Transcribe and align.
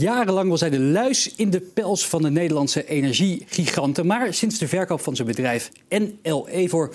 Jarenlang 0.00 0.48
was 0.50 0.60
hij 0.60 0.70
de 0.70 0.80
luis 0.80 1.34
in 1.34 1.50
de 1.50 1.60
pels 1.60 2.08
van 2.08 2.22
de 2.22 2.30
Nederlandse 2.30 2.86
energiegiganten. 2.86 4.06
Maar 4.06 4.34
sinds 4.34 4.58
de 4.58 4.68
verkoop 4.68 5.00
van 5.00 5.16
zijn 5.16 5.28
bedrijf 5.28 5.70
NLE 5.88 6.68
voor 6.68 6.94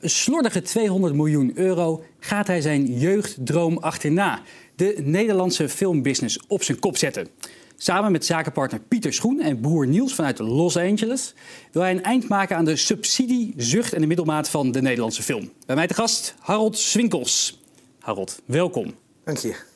een 0.00 0.10
slordige 0.10 0.62
200 0.62 1.14
miljoen 1.14 1.52
euro 1.54 2.04
gaat 2.18 2.46
hij 2.46 2.60
zijn 2.60 2.98
jeugddroom 2.98 3.78
achterna. 3.78 4.42
De 4.76 4.94
Nederlandse 5.02 5.68
filmbusiness 5.68 6.40
op 6.48 6.62
zijn 6.62 6.78
kop 6.78 6.96
zetten. 6.96 7.28
Samen 7.76 8.12
met 8.12 8.24
zakenpartner 8.24 8.80
Pieter 8.80 9.12
Schoen 9.12 9.40
en 9.40 9.60
broer 9.60 9.86
Niels 9.86 10.14
vanuit 10.14 10.38
Los 10.38 10.76
Angeles 10.76 11.34
wil 11.72 11.82
hij 11.82 11.90
een 11.90 12.02
eind 12.02 12.28
maken 12.28 12.56
aan 12.56 12.64
de 12.64 12.76
subsidie, 12.76 13.54
zucht 13.56 13.92
en 13.92 14.00
de 14.00 14.06
middelmaat 14.06 14.48
van 14.48 14.72
de 14.72 14.82
Nederlandse 14.82 15.22
film. 15.22 15.52
Bij 15.66 15.76
mij 15.76 15.86
te 15.86 15.94
gast 15.94 16.34
Harold 16.38 16.78
Swinkels. 16.78 17.60
Harold, 17.98 18.42
welkom. 18.46 18.94
Dank 19.24 19.38
je. 19.38 19.72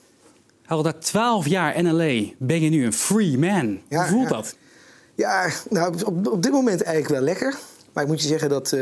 Harold, 0.68 0.86
na 0.86 0.92
12 0.92 1.46
jaar 1.46 1.82
NLA 1.82 2.24
ben 2.38 2.60
je 2.60 2.70
nu 2.70 2.84
een 2.84 2.92
free 2.92 3.38
man. 3.38 3.80
Ja, 3.88 4.00
Hoe 4.00 4.10
voelt 4.10 4.28
ja. 4.28 4.34
dat? 4.34 4.56
Ja, 5.14 5.50
nou, 5.70 5.94
op, 6.04 6.26
op 6.26 6.42
dit 6.42 6.52
moment 6.52 6.82
eigenlijk 6.82 7.14
wel 7.14 7.24
lekker. 7.24 7.58
Maar 7.92 8.02
ik 8.02 8.08
moet 8.08 8.22
je 8.22 8.28
zeggen 8.28 8.48
dat 8.48 8.72
eh, 8.72 8.80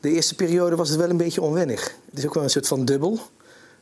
de 0.00 0.10
eerste 0.10 0.34
periode 0.34 0.76
was 0.76 0.88
het 0.88 0.98
wel 0.98 1.10
een 1.10 1.16
beetje 1.16 1.42
onwennig. 1.42 1.94
Het 2.10 2.18
is 2.18 2.26
ook 2.26 2.34
wel 2.34 2.42
een 2.42 2.50
soort 2.50 2.68
van 2.68 2.84
dubbel. 2.84 3.18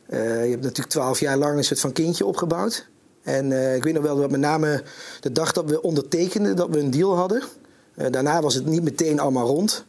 Eh, 0.05 0.43
je 0.43 0.49
hebt 0.49 0.61
natuurlijk 0.61 0.89
twaalf 0.89 1.19
jaar 1.19 1.37
lang 1.37 1.57
een 1.57 1.63
soort 1.63 1.79
van 1.79 1.91
kindje 1.91 2.25
opgebouwd. 2.25 2.87
En 3.23 3.51
eh, 3.51 3.75
ik 3.75 3.83
weet 3.83 3.93
nog 3.93 4.03
wel 4.03 4.15
dat 4.15 4.31
met 4.31 4.39
name 4.39 4.83
de 5.19 5.31
dag 5.31 5.51
dat 5.51 5.69
we 5.69 5.81
ondertekenden 5.81 6.55
dat 6.55 6.69
we 6.69 6.79
een 6.79 6.91
deal 6.91 7.15
hadden. 7.15 7.43
daarna 8.09 8.41
was 8.41 8.53
het 8.53 8.65
niet 8.65 8.83
meteen 8.83 9.19
allemaal 9.19 9.47
rond. 9.47 9.85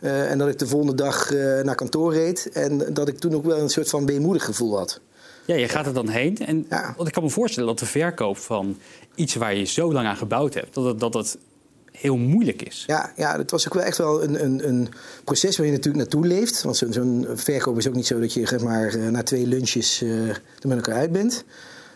En 0.00 0.38
dat 0.38 0.48
ik 0.48 0.58
de 0.58 0.66
volgende 0.66 0.94
dag 0.94 1.30
naar 1.62 1.74
kantoor 1.74 2.12
reed. 2.12 2.50
En 2.52 2.94
dat 2.94 3.08
ik 3.08 3.18
toen 3.18 3.34
ook 3.34 3.44
wel 3.44 3.58
een 3.58 3.68
soort 3.68 3.88
van 3.88 4.06
weemoedig 4.06 4.44
gevoel 4.44 4.76
had. 4.76 5.00
Ja, 5.46 5.54
je 5.54 5.68
gaat 5.68 5.86
er 5.86 5.94
dan 5.94 6.08
heen. 6.08 6.36
En 6.46 6.66
Ja. 6.70 6.94
want 6.96 7.08
ik 7.08 7.14
kan 7.14 7.22
me 7.22 7.30
voorstellen 7.30 7.68
dat 7.68 7.78
de 7.78 7.86
verkoop 7.86 8.36
van 8.36 8.76
iets 9.14 9.34
waar 9.34 9.54
je 9.54 9.64
zo 9.64 9.92
lang 9.92 10.06
aan 10.06 10.16
gebouwd 10.16 10.54
hebt, 10.54 10.74
dat 10.74 10.84
het, 10.84 11.00
dat 11.00 11.14
het 11.14 11.38
heel 11.92 12.16
moeilijk 12.16 12.62
is. 12.62 12.84
Ja, 12.86 13.12
ja, 13.16 13.38
het 13.38 13.50
was 13.50 13.66
ook 13.66 13.74
wel 13.74 13.82
echt 13.82 13.98
wel 13.98 14.22
een, 14.22 14.44
een, 14.44 14.68
een 14.68 14.88
proces 15.24 15.56
waar 15.56 15.66
je 15.66 15.72
natuurlijk 15.72 15.98
naartoe 16.02 16.26
leeft. 16.26 16.62
Want 16.62 16.76
zo'n 16.76 17.26
verkoop 17.34 17.78
is 17.78 17.88
ook 17.88 17.94
niet 17.94 18.06
zo 18.06 18.20
dat 18.20 18.32
je 18.32 18.46
zeg 18.46 18.60
maar, 18.60 18.88
eh, 18.94 19.08
na 19.08 19.22
twee 19.22 19.46
lunches 19.46 20.02
eh, 20.02 20.28
er 20.28 20.42
met 20.68 20.76
elkaar 20.76 20.94
uit 20.98 21.12
bent. 21.12 21.44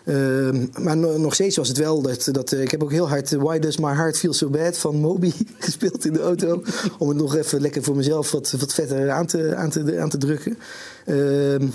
Ehm, 0.04 0.66
maar 0.82 0.96
no- 0.96 1.18
nog 1.18 1.34
steeds 1.34 1.56
was 1.56 1.68
het 1.68 1.76
wel 1.78 2.02
dat, 2.02 2.28
dat 2.32 2.52
eh, 2.52 2.62
ik 2.62 2.70
heb 2.70 2.82
ook 2.82 2.90
heel 2.92 3.08
hard 3.08 3.30
Why 3.30 3.58
Does 3.58 3.76
My 3.76 3.92
Heart 3.92 4.18
Feel 4.18 4.32
So 4.32 4.48
Bad 4.48 4.78
van 4.78 4.96
Moby 4.96 5.32
gespeeld 5.58 6.04
in 6.04 6.12
de 6.12 6.20
auto. 6.20 6.62
om 6.98 7.08
het 7.08 7.16
nog 7.16 7.36
even 7.36 7.60
lekker 7.60 7.82
voor 7.82 7.96
mezelf 7.96 8.30
wat, 8.30 8.50
wat 8.58 8.74
vetter 8.74 9.10
aan 9.10 9.26
te, 9.26 9.54
aan 9.56 9.70
te, 9.70 9.98
aan 10.00 10.08
te 10.08 10.18
drukken. 10.18 10.58
Ehm, 11.04 11.66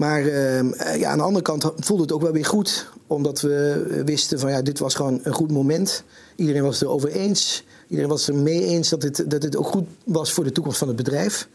maar 0.00 0.26
ehm, 0.26 0.72
eh, 0.72 1.00
ja, 1.00 1.10
aan 1.10 1.18
de 1.18 1.24
andere 1.24 1.44
kant 1.44 1.72
voelde 1.76 2.02
het 2.02 2.12
ook 2.12 2.22
wel 2.22 2.32
weer 2.32 2.44
goed. 2.44 2.90
Omdat 3.06 3.40
we 3.40 4.02
wisten 4.04 4.38
van 4.38 4.50
ja, 4.50 4.62
dit 4.62 4.78
was 4.78 4.94
gewoon 4.94 5.20
een 5.22 5.34
goed 5.34 5.50
moment. 5.50 6.04
Iedereen 6.36 6.62
was 6.62 6.74
het 6.74 6.88
erover 6.88 7.08
eens. 7.08 7.64
Iedereen 7.88 8.10
was 8.10 8.28
er 8.28 8.34
mee 8.34 8.64
eens 8.64 8.88
dat 8.88 9.02
het, 9.02 9.24
dat 9.26 9.42
het 9.42 9.56
ook 9.56 9.66
goed 9.66 9.86
was 10.04 10.32
voor 10.32 10.44
de 10.44 10.52
toekomst 10.52 10.78
van 10.78 10.88
het 10.88 10.96
bedrijf. 10.96 11.48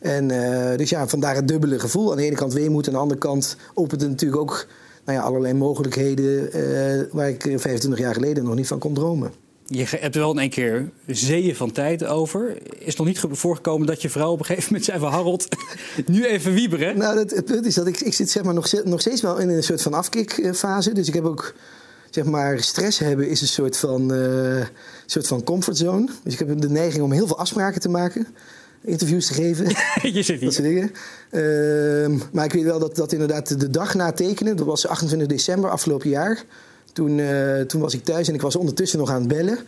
En 0.00 0.30
eh, 0.30 0.76
dus 0.76 0.90
ja, 0.90 1.08
vandaar 1.08 1.34
het 1.34 1.48
dubbele 1.48 1.78
gevoel. 1.78 2.10
Aan 2.10 2.16
de 2.16 2.24
ene 2.24 2.36
kant 2.36 2.52
weemoed, 2.52 2.86
aan 2.86 2.92
de 2.92 2.98
andere 2.98 3.20
kant 3.20 3.56
opent 3.74 4.00
het 4.00 4.10
natuurlijk 4.10 4.40
ook 4.40 4.66
nou 5.04 5.18
ja, 5.18 5.24
allerlei 5.24 5.54
mogelijkheden 5.54 6.52
eh, 6.52 7.06
waar 7.12 7.28
ik 7.28 7.44
eh, 7.44 7.58
25 7.58 7.98
jaar 7.98 8.14
geleden 8.14 8.44
nog 8.44 8.54
niet 8.54 8.66
van 8.66 8.78
kon 8.78 8.94
dromen. 8.94 9.32
Je 9.74 9.84
hebt 9.88 10.14
wel 10.14 10.30
in 10.32 10.38
één 10.38 10.50
keer 10.50 10.90
zeeën 11.06 11.56
van 11.56 11.70
tijd 11.72 12.04
over. 12.04 12.56
Is 12.78 12.96
nog 12.96 13.06
niet 13.06 13.18
ge- 13.18 13.34
voorgekomen 13.34 13.86
dat 13.86 14.02
je 14.02 14.08
vrouw 14.10 14.32
op 14.32 14.38
een 14.38 14.44
gegeven 14.44 14.68
moment 14.68 14.84
zei 14.84 14.98
van 14.98 15.10
Harold, 15.12 15.48
nu 16.06 16.24
even 16.26 16.52
wieberen. 16.52 16.98
Nou, 16.98 17.18
het, 17.18 17.30
het 17.30 17.44
punt 17.44 17.66
is 17.66 17.74
dat 17.74 17.86
ik, 17.86 18.00
ik 18.00 18.14
zit 18.14 18.30
zeg 18.30 18.42
maar 18.42 18.54
nog, 18.54 18.72
nog 18.84 19.00
steeds 19.00 19.20
wel 19.22 19.38
in 19.38 19.48
een 19.48 19.62
soort 19.62 19.82
van 19.82 19.94
afkikfase. 19.94 20.92
Dus 20.92 21.08
ik 21.08 21.14
heb 21.14 21.24
ook, 21.24 21.54
zeg 22.10 22.24
maar, 22.24 22.60
stress 22.60 22.98
hebben 22.98 23.28
is 23.28 23.40
een 23.40 23.46
soort 23.46 23.76
van, 23.76 24.14
eh, 24.14 24.66
soort 25.06 25.26
van 25.26 25.44
comfortzone. 25.44 26.08
Dus 26.24 26.32
ik 26.32 26.38
heb 26.38 26.60
de 26.60 26.70
neiging 26.70 27.02
om 27.04 27.12
heel 27.12 27.26
veel 27.26 27.38
afspraken 27.38 27.80
te 27.80 27.88
maken. 27.88 28.26
Interviews 28.84 29.26
te 29.26 29.34
geven, 29.34 29.66
je 30.12 30.22
zit 30.22 30.26
dat 30.26 30.38
hier. 30.40 30.52
soort 30.52 30.66
dingen. 30.68 30.92
Ehm, 31.30 32.18
maar 32.32 32.44
ik 32.44 32.52
weet 32.52 32.64
wel 32.64 32.78
dat, 32.78 32.96
dat 32.96 33.12
inderdaad 33.12 33.60
de 33.60 33.70
dag 33.70 33.94
na 33.94 34.12
tekenen, 34.12 34.56
dat 34.56 34.66
was 34.66 34.86
28 34.86 35.28
december 35.28 35.70
afgelopen 35.70 36.08
jaar. 36.10 36.44
Toen, 36.92 37.18
eh, 37.18 37.60
toen 37.60 37.80
was 37.80 37.94
ik 37.94 38.04
thuis 38.04 38.28
en 38.28 38.34
ik 38.34 38.40
was 38.40 38.56
ondertussen 38.56 38.98
nog 38.98 39.10
aan 39.10 39.20
het 39.20 39.28
bellen. 39.28 39.58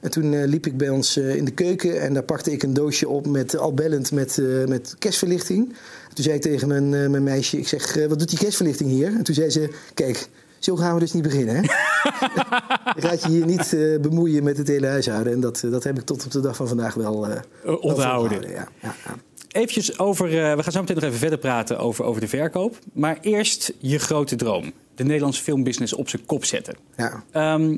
En 0.00 0.10
toen 0.10 0.34
eh, 0.34 0.46
liep 0.46 0.66
ik 0.66 0.76
bij 0.76 0.88
ons 0.88 1.16
eh, 1.16 1.36
in 1.36 1.44
de 1.44 1.50
keuken 1.50 2.00
en 2.00 2.14
daar 2.14 2.22
pakte 2.22 2.52
ik 2.52 2.62
een 2.62 2.74
doosje 2.74 3.08
op 3.08 3.26
met 3.26 3.56
al 3.56 3.74
bellend 3.74 4.12
met, 4.12 4.42
met 4.66 4.94
kerstverlichting. 4.98 5.68
En 6.08 6.14
toen 6.14 6.24
zei 6.24 6.36
ik 6.36 6.42
tegen 6.42 6.68
mijn, 6.68 6.88
mijn 6.90 7.22
meisje, 7.22 7.58
ik 7.58 7.68
zeg, 7.68 7.94
wat 8.08 8.18
doet 8.18 8.28
die 8.28 8.38
kerstverlichting 8.38 8.90
hier? 8.90 9.06
En 9.06 9.22
toen 9.22 9.34
zei 9.34 9.50
ze, 9.50 9.70
kijk, 9.94 10.28
zo 10.58 10.76
gaan 10.76 10.94
we 10.94 11.00
dus 11.00 11.12
niet 11.12 11.22
beginnen. 11.22 11.54
Hè? 11.54 11.60
je 12.96 13.00
gaat 13.00 13.22
je 13.22 13.28
hier 13.28 13.46
niet 13.46 13.76
bemoeien 14.00 14.44
met 14.44 14.58
het 14.58 14.68
hele 14.68 14.86
huishouden. 14.86 15.32
En 15.32 15.40
dat, 15.40 15.62
dat 15.70 15.84
heb 15.84 15.98
ik 15.98 16.04
tot 16.04 16.24
op 16.24 16.30
de 16.30 16.40
dag 16.40 16.56
van 16.56 16.68
vandaag 16.68 16.94
wel, 16.94 17.26
wel 17.26 17.78
onthouden. 17.80 18.40
Ja, 18.40 18.68
ja, 18.82 18.94
ja. 19.04 19.16
Eventjes 19.48 19.98
over, 19.98 20.26
eh, 20.26 20.56
we 20.56 20.62
gaan 20.62 20.72
zo 20.72 20.80
meteen 20.80 20.96
nog 20.96 21.04
even 21.04 21.18
verder 21.18 21.38
praten 21.38 21.78
over, 21.78 22.04
over 22.04 22.20
de 22.20 22.28
verkoop. 22.28 22.78
Maar 22.92 23.18
eerst 23.20 23.72
je 23.78 23.98
grote 23.98 24.36
droom. 24.36 24.72
De 24.94 25.04
Nederlandse 25.04 25.42
filmbusiness 25.42 25.92
op 25.92 26.08
zijn 26.08 26.26
kop 26.26 26.44
zetten. 26.44 26.74
ja. 26.96 27.24
Ehm, 27.30 27.76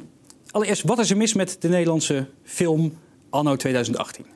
allereerst, 0.51 0.83
wat 0.83 0.99
is 0.99 1.11
er 1.11 1.17
mis 1.17 1.35
met 1.35 1.57
de 1.61 1.69
Nederlandse 1.69 2.27
film 2.43 2.99
anno 3.31 3.57
2018? 3.57 4.27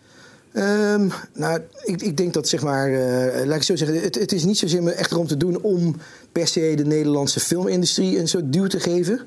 Ehm, 0.53 1.09
nou, 1.33 1.61
ik, 1.84 2.03
ik 2.03 2.17
denk 2.17 2.34
dat 2.34 2.49
zeg 2.49 2.62
maar, 2.62 2.93
eh, 2.93 3.47
laat 3.47 3.56
ik 3.56 3.62
zo 3.62 3.77
zeggen, 3.77 4.03
het, 4.03 4.15
het 4.15 4.33
is 4.33 4.45
niet 4.45 4.59
zozeer 4.59 4.87
echt 4.87 5.11
erom 5.11 5.27
te 5.27 5.37
doen 5.37 5.62
om 5.62 5.97
per 6.33 6.47
se 6.47 6.72
de 6.77 6.84
Nederlandse 6.84 7.41
filmindustrie 7.41 8.19
een 8.19 8.28
soort 8.28 8.53
duw 8.53 8.66
te 8.66 8.81
geven. 8.81 9.21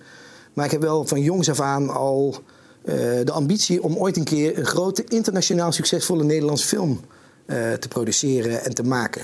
Maar 0.53 0.66
ik 0.66 0.72
heb 0.72 0.81
wel 0.81 1.06
van 1.06 1.22
jongs 1.22 1.50
af 1.50 1.59
aan 1.59 1.89
al 1.89 2.35
eh, 2.84 2.95
de 3.24 3.31
ambitie 3.31 3.84
om 3.84 3.95
ooit 3.95 4.18
een 4.18 4.24
keer 4.24 4.57
een 4.57 4.66
grote, 4.66 5.03
internationaal 5.07 5.72
succesvolle 5.72 6.24
Nederlandse 6.24 6.68
film 6.68 7.00
te 7.79 7.87
produceren 7.87 8.63
en 8.63 8.73
te 8.73 8.83
maken. 8.83 9.21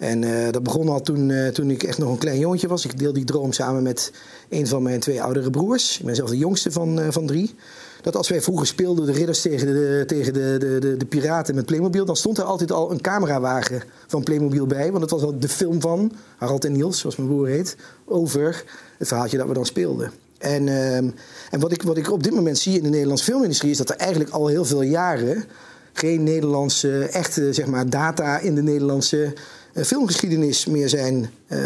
En 0.00 0.24
eh, 0.24 0.52
dat 0.52 0.62
begon 0.62 0.88
al 0.88 1.00
toen, 1.00 1.30
eh, 1.30 1.48
toen 1.48 1.70
ik 1.70 1.82
echt 1.82 1.98
nog 1.98 2.10
een 2.10 2.18
klein 2.18 2.38
jongetje 2.38 2.68
was. 2.68 2.84
Ik 2.84 2.98
deel 2.98 3.12
die 3.12 3.24
droom 3.24 3.52
samen 3.52 3.82
met 3.82 4.12
een 4.48 4.66
van 4.66 4.82
mijn 4.82 5.00
twee 5.00 5.22
oudere 5.22 5.50
broers. 5.50 5.98
Ik 5.98 6.06
ben 6.06 6.14
zelf 6.14 6.30
de 6.30 6.38
jongste 6.38 6.70
van, 6.70 7.00
eh, 7.00 7.06
van 7.10 7.26
drie. 7.26 7.54
Dat 8.02 8.16
als 8.16 8.28
wij 8.28 8.40
vroeger 8.40 8.66
speelden 8.66 9.06
de 9.06 9.12
ridders 9.12 9.40
tegen, 9.40 9.66
de, 9.66 10.04
tegen 10.06 10.32
de, 10.32 10.56
de, 10.80 10.96
de, 10.96 11.06
piraten 11.06 11.54
met 11.54 11.66
Playmobil... 11.66 12.04
dan 12.04 12.16
stond 12.16 12.38
er 12.38 12.44
altijd 12.44 12.72
al 12.72 12.90
een 12.90 13.00
camerawagen 13.00 13.82
van 14.06 14.22
Playmobil 14.22 14.66
bij. 14.66 14.90
Want 14.90 15.02
het 15.02 15.10
was 15.10 15.22
al 15.22 15.38
de 15.38 15.48
film 15.48 15.80
van 15.80 16.12
Harald 16.36 16.64
en 16.64 16.72
Niels, 16.72 16.98
zoals 16.98 17.16
mijn 17.16 17.28
broer 17.28 17.46
heet... 17.46 17.76
over 18.04 18.64
het 18.98 19.08
verhaaltje 19.08 19.36
dat 19.36 19.48
we 19.48 19.54
dan 19.54 19.66
speelden. 19.66 20.12
En, 20.38 20.68
ehm, 20.68 21.10
en 21.50 21.60
wat, 21.60 21.72
ik, 21.72 21.82
wat 21.82 21.96
ik 21.96 22.12
op 22.12 22.22
dit 22.22 22.34
moment 22.34 22.58
zie 22.58 22.76
in 22.76 22.82
de 22.82 22.88
Nederlandse 22.88 23.24
filmindustrie... 23.24 23.70
is 23.70 23.78
dat 23.78 23.90
er 23.90 23.96
eigenlijk 23.96 24.30
al 24.30 24.46
heel 24.46 24.64
veel 24.64 24.82
jaren 24.82 25.44
geen 25.92 26.22
Nederlandse 26.22 27.04
echte 27.04 27.52
zeg 27.52 27.66
maar, 27.66 27.90
data 27.90 28.38
in 28.38 28.54
de 28.54 28.62
Nederlandse 28.62 29.34
eh, 29.72 29.84
filmgeschiedenis 29.84 30.66
meer 30.66 30.88
zijn 30.88 31.30
eh, 31.46 31.60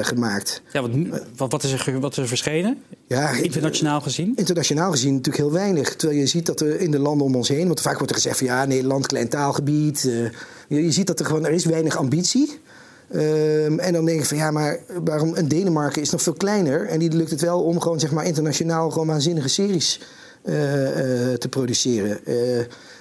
gemaakt. 0.00 0.62
Ja, 0.72 0.80
wat, 0.80 0.90
wat, 1.36 1.52
wat, 1.52 1.62
is 1.62 1.72
er, 1.72 2.00
wat 2.00 2.10
is 2.10 2.18
er 2.18 2.28
verschenen? 2.28 2.82
Ja, 3.06 3.30
Internationaal 3.30 4.00
gezien? 4.00 4.32
Internationaal 4.36 4.90
gezien 4.90 5.14
natuurlijk 5.14 5.44
heel 5.44 5.52
weinig. 5.52 5.96
Terwijl 5.96 6.20
je 6.20 6.26
ziet 6.26 6.46
dat 6.46 6.60
er 6.60 6.80
in 6.80 6.90
de 6.90 6.98
landen 6.98 7.26
om 7.26 7.36
ons 7.36 7.48
heen... 7.48 7.66
want 7.66 7.80
vaak 7.80 7.96
wordt 7.96 8.10
er 8.10 8.16
gezegd 8.16 8.38
van 8.38 8.46
ja, 8.46 8.64
Nederland, 8.64 9.06
klein 9.06 9.28
taalgebied. 9.28 10.04
eh, 10.04 10.30
je, 10.68 10.84
je 10.84 10.92
ziet 10.92 11.06
dat 11.06 11.20
er 11.20 11.26
gewoon, 11.26 11.44
er 11.44 11.52
is 11.52 11.64
weinig 11.64 11.96
ambitie. 11.96 12.58
Ehm, 13.10 13.78
en 13.78 13.92
dan 13.92 14.04
denk 14.04 14.20
ik 14.20 14.26
van 14.26 14.36
ja, 14.36 14.50
maar 14.50 14.78
waarom 15.04 15.34
een 15.34 15.48
Denemarken 15.48 16.02
is 16.02 16.10
nog 16.10 16.22
veel 16.22 16.32
kleiner... 16.32 16.86
en 16.86 16.98
die 16.98 17.10
lukt 17.10 17.30
het 17.30 17.40
wel 17.40 17.62
om 17.62 17.80
gewoon 17.80 18.00
zeg 18.00 18.10
maar 18.10 18.26
internationaal... 18.26 18.90
gewoon 18.90 19.06
waanzinnige 19.06 19.48
series 19.48 20.00
te 21.38 21.46
produceren. 21.50 22.18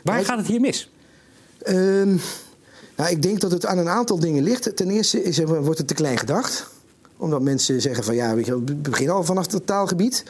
Waar 0.06 0.26
gaat 0.26 0.38
het 0.38 0.48
hier 0.48 0.62
mis? 0.62 0.90
Ehm, 1.62 2.16
nou, 2.96 3.10
ik 3.10 3.22
denk 3.22 3.40
dat 3.40 3.52
het 3.52 3.66
aan 3.66 3.78
een 3.78 3.90
aantal 3.90 4.20
dingen 4.20 4.44
ligt. 4.44 4.76
Ten 4.76 4.90
eerste 4.90 5.24
is 5.24 5.40
er, 5.40 5.64
wordt 5.64 5.78
het 5.78 5.88
te 5.88 5.94
klein 5.94 6.18
gedacht. 6.18 6.70
Omdat 7.18 7.42
mensen 7.42 7.82
zeggen 7.82 8.04
van 8.04 8.16
ja, 8.16 8.36
weet 8.36 8.46
je, 8.46 8.52
wel, 8.52 8.64
we 8.66 8.76
beginnen 8.76 9.16
al 9.16 9.24
vanaf 9.24 9.52
het 9.52 9.66
taalgebied. 9.66 10.24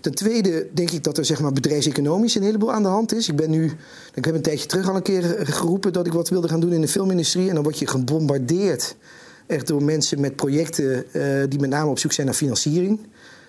Ten 0.00 0.14
tweede 0.14 0.68
denk 0.72 0.90
ik 0.90 1.04
dat 1.04 1.18
er 1.18 1.24
zeg 1.24 1.40
maar, 1.40 1.52
bedrijfseconomisch 1.52 2.34
een 2.34 2.42
heleboel 2.42 2.72
aan 2.72 2.82
de 2.82 2.88
hand 2.88 3.14
is. 3.14 3.28
Ik 3.28 3.36
ben 3.36 3.50
nu, 3.50 3.72
ik 4.14 4.24
heb 4.24 4.34
een 4.34 4.42
tijdje 4.42 4.66
terug 4.66 4.88
al 4.88 4.96
een 4.96 5.02
keer 5.02 5.22
geroepen 5.42 5.92
dat 5.92 6.06
ik 6.06 6.12
wat 6.12 6.28
wilde 6.28 6.48
gaan 6.48 6.60
doen 6.60 6.72
in 6.72 6.80
de 6.80 6.88
filmindustrie. 6.88 7.48
En 7.48 7.54
dan 7.54 7.62
word 7.62 7.78
je 7.78 7.86
gebombardeerd 7.86 8.96
echt 9.46 9.66
door 9.66 9.82
mensen 9.82 10.20
met 10.20 10.36
projecten 10.36 11.12
eh, 11.12 11.22
die 11.48 11.60
met 11.60 11.70
name 11.70 11.90
op 11.90 11.98
zoek 11.98 12.12
zijn 12.12 12.26
naar 12.26 12.36
financiering. 12.36 13.00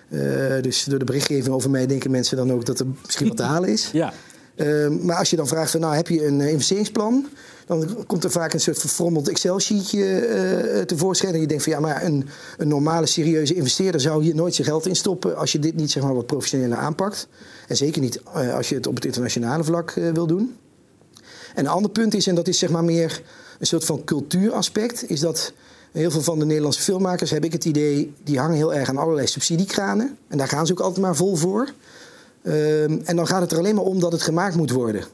Eh, 0.08 0.20
dus 0.60 0.84
door 0.84 0.98
de 0.98 1.04
berichtgeving 1.04 1.54
over 1.54 1.70
mij 1.70 1.86
denken 1.86 2.10
mensen 2.10 2.36
dan 2.36 2.52
ook 2.52 2.64
dat 2.64 2.80
er 2.80 2.86
misschien 3.04 3.28
wat 3.28 3.36
te 3.36 3.42
halen 3.42 3.68
is. 3.68 3.90
Ja. 3.92 4.12
Ehm, 4.56 5.04
maar 5.04 5.16
als 5.16 5.30
je 5.30 5.36
dan 5.36 5.46
vraagt 5.46 5.70
van, 5.70 5.80
nou, 5.80 5.94
heb 5.94 6.08
je 6.08 6.26
een 6.26 6.40
eh, 6.40 6.50
investeringsplan? 6.50 7.26
Dan 7.66 8.06
komt 8.06 8.24
er 8.24 8.30
vaak 8.30 8.52
een 8.52 8.60
soort 8.60 8.78
verfrommeld 8.78 9.28
Excel-sheetje 9.28 10.18
eh, 10.18 10.82
tevoorschijn. 10.82 11.34
En 11.34 11.40
je 11.40 11.46
denkt 11.46 11.62
van, 11.62 11.72
ja, 11.72 11.80
maar 11.80 12.04
een, 12.04 12.28
een 12.56 12.68
normale, 12.68 13.06
serieuze 13.06 13.54
investeerder... 13.54 14.00
zou 14.00 14.22
hier 14.22 14.34
nooit 14.34 14.54
zijn 14.54 14.66
geld 14.66 14.86
in 14.86 14.96
stoppen... 14.96 15.36
als 15.36 15.52
je 15.52 15.58
dit 15.58 15.74
niet 15.74 15.90
zeg 15.90 16.02
maar, 16.02 16.14
wat 16.14 16.26
professioneler 16.26 16.78
aanpakt. 16.78 17.28
En 17.68 17.76
zeker 17.76 18.00
niet 18.00 18.20
als 18.54 18.68
je 18.68 18.74
het 18.74 18.86
op 18.86 18.94
het 18.94 19.04
internationale 19.04 19.64
vlak 19.64 19.90
wil 19.90 20.26
doen. 20.26 20.56
En 21.54 21.64
een 21.64 21.70
ander 21.70 21.90
punt 21.90 22.14
is, 22.14 22.26
en 22.26 22.34
dat 22.34 22.48
is 22.48 22.58
zeg 22.58 22.70
maar 22.70 22.84
meer 22.84 23.22
een 23.58 23.66
soort 23.66 23.84
van 23.84 24.04
cultuuraspect... 24.04 25.10
is 25.10 25.20
dat 25.20 25.52
Heel 25.94 26.10
veel 26.10 26.22
van 26.22 26.38
de 26.38 26.44
Nederlandse 26.44 26.80
filmmakers, 26.80 27.30
heb 27.30 27.44
ik 27.44 27.52
het 27.52 27.64
idee, 27.64 28.12
die 28.24 28.38
hangen 28.38 28.56
heel 28.56 28.74
erg 28.74 28.88
aan 28.88 28.96
allerlei 28.96 29.26
subsidiekranen. 29.26 30.18
En 30.28 30.38
daar 30.38 30.48
gaan 30.48 30.66
ze 30.66 30.72
ook 30.72 30.80
altijd 30.80 31.00
maar 31.00 31.16
vol 31.16 31.36
voor. 31.36 31.72
Ehm, 32.44 33.00
en 33.04 33.16
dan 33.16 33.26
gaat 33.26 33.40
het 33.40 33.52
er 33.52 33.58
alleen 33.58 33.74
maar 33.74 33.84
om 33.84 34.00
dat 34.00 34.12
het 34.12 34.22
gemaakt 34.22 34.56
moet 34.56 34.70
worden. 34.70 35.04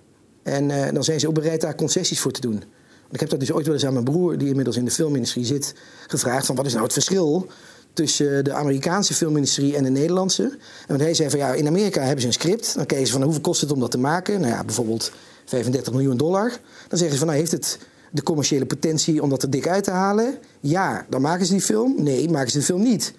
En 0.42 0.68
uh, 0.68 0.92
dan 0.92 1.04
zijn 1.04 1.20
ze 1.20 1.28
ook 1.28 1.34
bereid 1.34 1.60
daar 1.60 1.74
concessies 1.74 2.20
voor 2.20 2.32
te 2.32 2.40
doen. 2.40 2.62
Ik 3.10 3.20
heb 3.20 3.28
dat 3.28 3.40
dus 3.40 3.52
ooit 3.52 3.64
wel 3.64 3.74
eens 3.74 3.86
aan 3.86 3.92
mijn 3.92 4.04
broer, 4.04 4.38
die 4.38 4.48
inmiddels 4.48 4.76
in 4.76 4.84
de 4.84 4.90
filmindustrie 4.90 5.44
zit, 5.44 5.74
gevraagd: 6.06 6.46
van 6.46 6.56
wat 6.56 6.66
is 6.66 6.72
nou 6.72 6.84
het 6.84 6.92
verschil 6.92 7.46
tussen 7.92 8.44
de 8.44 8.52
Amerikaanse 8.52 9.14
filmindustrie 9.14 9.76
en 9.76 9.82
de 9.82 9.90
Nederlandse? 9.90 10.42
En 10.42 10.86
want 10.86 11.00
hij 11.00 11.14
zei 11.14 11.30
van 11.30 11.38
ja, 11.38 11.52
in 11.52 11.66
Amerika 11.66 12.00
hebben 12.00 12.20
ze 12.20 12.26
een 12.26 12.32
script. 12.32 12.74
Dan 12.74 12.86
kijken 12.86 13.06
ze 13.06 13.12
van 13.12 13.22
hoeveel 13.22 13.40
kost 13.40 13.60
het 13.60 13.72
om 13.72 13.80
dat 13.80 13.90
te 13.90 13.98
maken? 13.98 14.40
Nou 14.40 14.52
ja, 14.52 14.64
bijvoorbeeld 14.64 15.12
35 15.44 15.92
miljoen 15.92 16.16
dollar. 16.16 16.48
Dan 16.88 16.98
zeggen 16.98 17.12
ze 17.12 17.18
van 17.18 17.26
nou, 17.26 17.38
heeft 17.38 17.52
het 17.52 17.78
de 18.10 18.22
commerciële 18.22 18.66
potentie 18.66 19.22
om 19.22 19.30
dat 19.30 19.42
er 19.42 19.50
dik 19.50 19.68
uit 19.68 19.84
te 19.84 19.90
halen? 19.90 20.38
Ja, 20.60 21.06
dan 21.08 21.20
maken 21.20 21.46
ze 21.46 21.52
die 21.52 21.62
film. 21.62 22.02
Nee, 22.02 22.28
maken 22.28 22.50
ze 22.50 22.58
de 22.58 22.64
film 22.64 22.82
niet. 22.82 23.12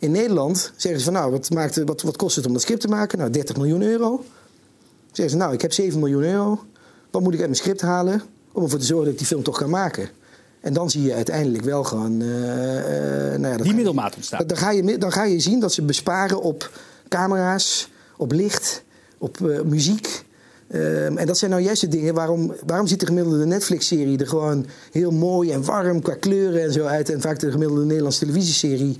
In 0.00 0.10
Nederland 0.10 0.72
zeggen 0.76 1.00
ze 1.00 1.06
van 1.06 1.14
nou, 1.14 1.30
wat, 1.30 1.50
maakt, 1.50 1.84
wat, 1.84 2.02
wat 2.02 2.16
kost 2.16 2.36
het 2.36 2.46
om 2.46 2.52
dat 2.52 2.62
script 2.62 2.80
te 2.80 2.88
maken? 2.88 3.18
Nou, 3.18 3.30
30 3.30 3.56
miljoen 3.56 3.82
euro. 3.82 4.24
Zeggen 5.06 5.30
ze 5.30 5.36
nou, 5.36 5.52
ik 5.52 5.60
heb 5.60 5.72
7 5.72 5.98
miljoen 5.98 6.22
euro. 6.22 6.64
Wat 7.10 7.22
moet 7.22 7.32
ik 7.32 7.38
uit 7.38 7.48
mijn 7.48 7.60
script 7.60 7.80
halen 7.80 8.22
om 8.52 8.62
ervoor 8.62 8.78
te 8.78 8.84
zorgen 8.84 9.04
dat 9.04 9.12
ik 9.12 9.18
die 9.18 9.28
film 9.28 9.42
toch 9.42 9.58
kan 9.58 9.70
maken? 9.70 10.08
En 10.60 10.72
dan 10.72 10.90
zie 10.90 11.02
je 11.02 11.14
uiteindelijk 11.14 11.64
wel 11.64 11.84
gewoon. 11.84 12.20
Uh, 12.20 12.28
uh, 12.28 13.38
nou 13.38 13.46
ja, 13.46 13.56
die 13.56 13.74
middelmaat 13.74 14.16
ontstaan. 14.16 14.46
Dan 14.46 14.56
ga, 14.56 14.70
je, 14.70 14.98
dan 14.98 15.12
ga 15.12 15.24
je 15.24 15.40
zien 15.40 15.60
dat 15.60 15.72
ze 15.72 15.82
besparen 15.82 16.42
op 16.42 16.70
camera's, 17.08 17.90
op 18.16 18.32
licht, 18.32 18.82
op 19.18 19.38
uh, 19.38 19.60
muziek. 19.60 20.24
Um, 20.74 21.18
en 21.18 21.26
dat 21.26 21.38
zijn 21.38 21.50
nou 21.50 21.62
juist 21.62 21.80
de 21.80 21.88
dingen 21.88 22.14
waarom, 22.14 22.54
waarom 22.66 22.86
ziet 22.86 23.00
de 23.00 23.06
gemiddelde 23.06 23.46
Netflix-serie 23.46 24.18
er 24.18 24.26
gewoon 24.26 24.66
heel 24.92 25.10
mooi 25.10 25.50
en 25.50 25.64
warm 25.64 26.02
qua 26.02 26.14
kleuren 26.14 26.62
en 26.62 26.72
zo 26.72 26.84
uit. 26.84 27.10
En 27.10 27.20
vaak 27.20 27.38
de 27.38 27.50
gemiddelde 27.50 27.84
Nederlandse 27.84 28.20
televisieserie 28.20 28.96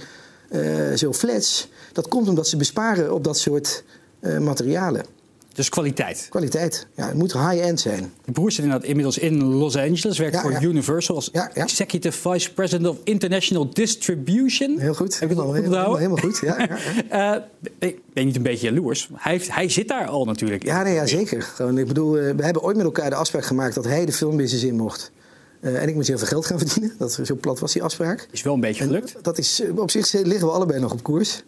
zo 0.96 1.12
flats. 1.12 1.68
Dat 1.92 2.08
komt 2.08 2.28
omdat 2.28 2.48
ze 2.48 2.56
besparen 2.56 3.14
op 3.14 3.24
dat 3.24 3.38
soort 3.38 3.84
materialen. 4.40 5.04
Dus 5.60 5.68
kwaliteit. 5.68 6.26
Kwaliteit. 6.30 6.86
Ja, 6.94 7.06
het 7.06 7.14
moet 7.14 7.32
high-end 7.32 7.80
zijn. 7.80 8.12
De 8.24 8.32
broer 8.32 8.50
zit 8.52 8.64
inderdaad 8.64 8.88
inmiddels 8.88 9.18
in 9.18 9.44
Los 9.44 9.76
Angeles. 9.76 10.18
Werkt 10.18 10.40
voor 10.40 10.62
Universal 10.62 11.14
als 11.14 11.30
Executive 11.30 12.18
Vice 12.30 12.52
President 12.52 12.88
of 12.88 12.96
International 13.04 13.70
Distribution. 13.70 14.78
Heel 14.78 14.94
goed. 14.94 15.20
Heb 15.20 15.30
ik 15.30 15.36
het 15.36 15.46
helemaal, 15.46 15.52
helemaal, 15.52 15.96
helemaal, 15.96 16.16
goed. 16.16 16.38
Ja, 16.42 16.68
uh, 16.70 17.42
ben 17.78 17.94
je 18.14 18.24
niet 18.24 18.36
een 18.36 18.42
beetje 18.42 18.66
jaloers? 18.66 19.10
Hij, 19.14 19.32
heeft, 19.32 19.54
hij 19.54 19.68
zit 19.68 19.88
daar 19.88 20.06
al 20.06 20.24
natuurlijk. 20.24 20.64
Ja, 20.64 20.82
nee, 20.82 20.94
ja 20.94 21.06
zeker. 21.06 21.42
Gewoon, 21.42 21.78
ik 21.78 21.86
bedoel, 21.86 22.12
we 22.12 22.42
hebben 22.42 22.62
ooit 22.62 22.76
met 22.76 22.84
elkaar 22.84 23.10
de 23.10 23.16
afspraak 23.16 23.44
gemaakt 23.44 23.74
dat 23.74 23.84
hij 23.84 24.06
de 24.06 24.12
filmbusiness 24.12 24.64
in 24.64 24.76
mocht. 24.76 25.12
Uh, 25.60 25.82
en 25.82 25.88
ik 25.88 25.94
moest 25.94 26.08
heel 26.08 26.18
veel 26.18 26.26
geld 26.26 26.46
gaan 26.46 26.58
verdienen. 26.66 26.94
Dat, 26.98 27.18
zo 27.22 27.34
plat 27.34 27.58
was 27.58 27.72
die 27.72 27.82
afspraak. 27.82 28.28
Is 28.30 28.42
wel 28.42 28.54
een 28.54 28.60
beetje 28.60 28.84
gelukt. 28.84 29.14
En 29.14 29.22
dat 29.22 29.38
is, 29.38 29.62
op 29.76 29.90
zich 29.90 30.12
liggen 30.12 30.46
we 30.46 30.52
allebei 30.52 30.80
nog 30.80 30.92
op 30.92 31.02
koers. 31.02 31.42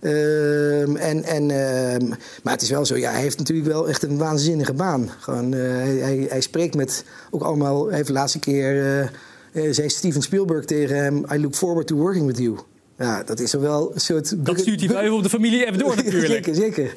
Uh, 0.00 1.08
en, 1.08 1.24
en, 1.24 1.42
uh, 1.42 2.08
maar 2.42 2.52
het 2.52 2.62
is 2.62 2.70
wel 2.70 2.86
zo, 2.86 2.96
ja, 2.96 3.10
hij 3.10 3.20
heeft 3.20 3.38
natuurlijk 3.38 3.68
wel 3.68 3.88
echt 3.88 4.02
een 4.02 4.18
waanzinnige 4.18 4.72
baan. 4.72 5.10
Gewoon, 5.18 5.54
uh, 5.54 5.60
hij, 5.60 6.26
hij, 6.28 6.40
spreekt 6.40 6.74
met 6.74 7.04
ook 7.30 7.42
allemaal. 7.42 7.86
Hij 7.86 7.96
heeft 7.96 8.06
de 8.06 8.12
laatste 8.12 8.38
keer. 8.38 9.10
Eh, 9.54 9.68
zei 9.70 9.88
Steven 9.88 10.22
Spielberg 10.22 10.64
tegen 10.64 10.96
hem: 10.96 11.24
I 11.32 11.40
look 11.40 11.54
forward 11.54 11.86
to 11.86 11.96
working 11.96 12.26
with 12.26 12.38
you. 12.38 12.58
Ja, 12.98 13.22
dat 13.22 13.40
is 13.40 13.52
wel 13.52 13.90
een 13.94 14.00
soort... 14.00 14.46
Dat 14.46 14.58
stuurt 14.58 14.80
hij 14.80 14.88
wel 14.88 15.00
even 15.00 15.16
op 15.16 15.22
de 15.22 15.28
familie 15.28 15.66
even 15.66 15.78
door 15.78 15.96
natuurlijk. 16.04 16.26
zeker, 16.26 16.54
zeker. 16.54 16.92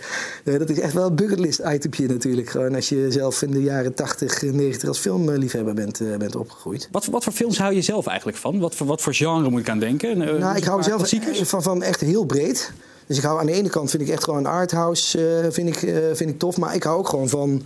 dat 0.59 0.69
is 0.69 0.79
echt 0.79 0.93
wel 0.93 1.05
een 1.05 1.15
bucketlist 1.15 1.59
itempje 1.59 2.07
natuurlijk. 2.07 2.49
Gewoon 2.49 2.75
als 2.75 2.89
je 2.89 3.07
zelf 3.09 3.41
in 3.41 3.51
de 3.51 3.61
jaren 3.61 3.93
80, 3.93 4.41
90 4.41 4.87
als 4.87 4.99
filmliefhebber 4.99 5.73
bent, 5.73 5.99
uh, 5.99 6.15
bent 6.15 6.35
opgegroeid. 6.35 6.89
Wat, 6.91 7.05
wat 7.05 7.23
voor 7.23 7.33
films 7.33 7.57
hou 7.57 7.73
je 7.73 7.81
zelf 7.81 8.07
eigenlijk 8.07 8.37
van? 8.37 8.59
Wat 8.59 8.75
voor, 8.75 8.87
wat 8.87 9.01
voor 9.01 9.13
genre 9.13 9.49
moet 9.49 9.59
ik 9.59 9.69
aan 9.69 9.79
denken? 9.79 10.21
Uh, 10.21 10.39
nou, 10.39 10.57
ik 10.57 10.63
hou 10.63 10.83
zelf 10.83 11.09
van, 11.41 11.63
van 11.63 11.83
echt 11.83 12.01
heel 12.01 12.25
breed. 12.25 12.71
Dus 13.07 13.17
ik 13.17 13.23
hou 13.23 13.39
aan 13.39 13.45
de 13.45 13.51
ene 13.51 13.69
kant 13.69 13.89
vind 13.89 14.03
ik 14.03 14.09
echt 14.09 14.23
gewoon 14.23 14.45
arthouse 14.45 15.41
uh, 15.43 15.51
vind 15.51 15.67
ik, 15.67 15.81
uh, 15.81 15.97
vind 16.13 16.29
ik 16.29 16.39
tof. 16.39 16.57
Maar 16.57 16.75
ik 16.75 16.83
hou 16.83 16.97
ook 16.97 17.09
gewoon 17.09 17.29
van 17.29 17.63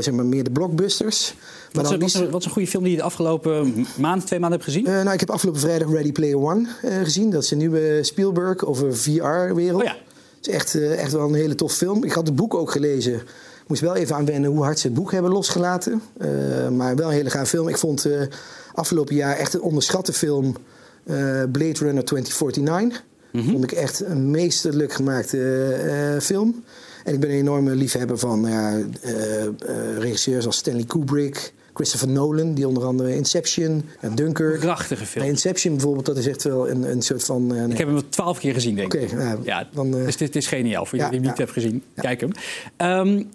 zeg 0.00 0.10
maar 0.10 0.26
meer 0.26 0.44
de 0.44 0.50
blockbusters. 0.50 1.34
Wat, 1.74 2.02
is, 2.02 2.14
wat, 2.14 2.30
wat 2.30 2.40
is 2.40 2.46
een 2.46 2.52
goede 2.52 2.68
film 2.68 2.82
die 2.82 2.92
je 2.92 2.98
de 2.98 3.04
afgelopen 3.04 3.86
maand, 3.98 4.26
twee 4.26 4.40
maanden 4.40 4.58
hebt 4.60 4.72
gezien? 4.72 4.84
nou, 4.84 5.12
ik 5.12 5.20
heb 5.20 5.30
afgelopen 5.30 5.60
vrijdag 5.60 5.90
Ready 5.90 6.12
Player 6.12 6.38
One 6.38 6.66
gezien. 7.02 7.30
Dat 7.30 7.42
is 7.42 7.50
een 7.50 7.58
nieuwe 7.58 7.98
Spielberg 8.02 8.64
over 8.64 8.96
VR-wereld. 8.96 9.80
Oh 9.80 9.86
ja. 9.86 9.96
Het 10.36 10.48
is 10.48 10.54
echt, 10.54 10.74
echt 10.74 11.12
wel 11.12 11.28
een 11.28 11.34
hele 11.34 11.54
tof 11.54 11.72
film. 11.72 12.04
Ik 12.04 12.12
had 12.12 12.26
het 12.26 12.36
boek 12.36 12.54
ook 12.54 12.70
gelezen. 12.70 13.14
Ik 13.14 13.70
moest 13.70 13.80
wel 13.80 13.94
even 13.94 14.16
aan 14.16 14.24
wennen 14.24 14.50
hoe 14.50 14.62
hard 14.62 14.78
ze 14.78 14.86
het 14.86 14.96
boek 14.96 15.12
hebben 15.12 15.30
losgelaten. 15.30 16.02
maar 16.76 16.96
wel 16.96 17.08
een 17.08 17.14
hele 17.14 17.30
gaaf 17.30 17.48
film. 17.48 17.68
Ik 17.68 17.78
vond 17.78 18.08
afgelopen 18.74 19.14
jaar 19.14 19.36
echt 19.36 19.54
een 19.54 19.62
onderschatte 19.62 20.12
film 20.12 20.56
Blade 21.52 21.78
Runner 21.78 22.04
2049. 22.04 23.02
Mm 23.32 23.42
Vond 23.50 23.64
ik 23.64 23.72
echt 23.72 24.00
een 24.00 24.30
meesterlijk 24.30 24.92
gemaakte 24.92 26.18
film. 26.20 26.64
En 27.04 27.14
ik 27.14 27.20
ben 27.20 27.30
een 27.30 27.36
enorme 27.36 27.74
liefhebber 27.74 28.18
van 28.18 28.46
uh, 28.46 28.74
regisseurs 29.98 30.46
als 30.46 30.56
Stanley 30.56 30.84
Kubrick, 30.84 31.52
Christopher 31.74 32.08
Nolan, 32.08 32.54
die 32.54 32.68
onder 32.68 32.84
andere 32.84 33.14
Inception 33.14 33.84
en 34.00 34.14
Dunkirk. 34.14 34.60
Prachtige 34.60 35.06
film. 35.06 35.24
Inception 35.24 35.72
bijvoorbeeld, 35.72 36.06
dat 36.06 36.16
is 36.16 36.26
echt 36.26 36.42
wel 36.42 36.70
een, 36.70 36.90
een 36.90 37.02
soort 37.02 37.24
van. 37.24 37.46
Nee. 37.46 37.68
Ik 37.68 37.78
heb 37.78 37.88
hem 37.88 38.10
twaalf 38.10 38.38
keer 38.38 38.54
gezien, 38.54 38.74
denk 38.74 38.94
ik. 38.94 39.12
Okay, 39.12 39.36
ja, 39.42 39.68
dan, 39.72 39.90
dus 39.90 40.16
dit 40.16 40.36
is 40.36 40.46
geniaal. 40.46 40.86
Voor 40.86 40.98
ja, 40.98 41.04
jullie 41.04 41.20
die 41.20 41.28
hem 41.28 41.38
niet 41.38 41.52
hebben 41.52 41.62
gezien, 41.62 41.82
kijk 41.94 42.20
hem. 42.20 42.32
Um, 43.08 43.30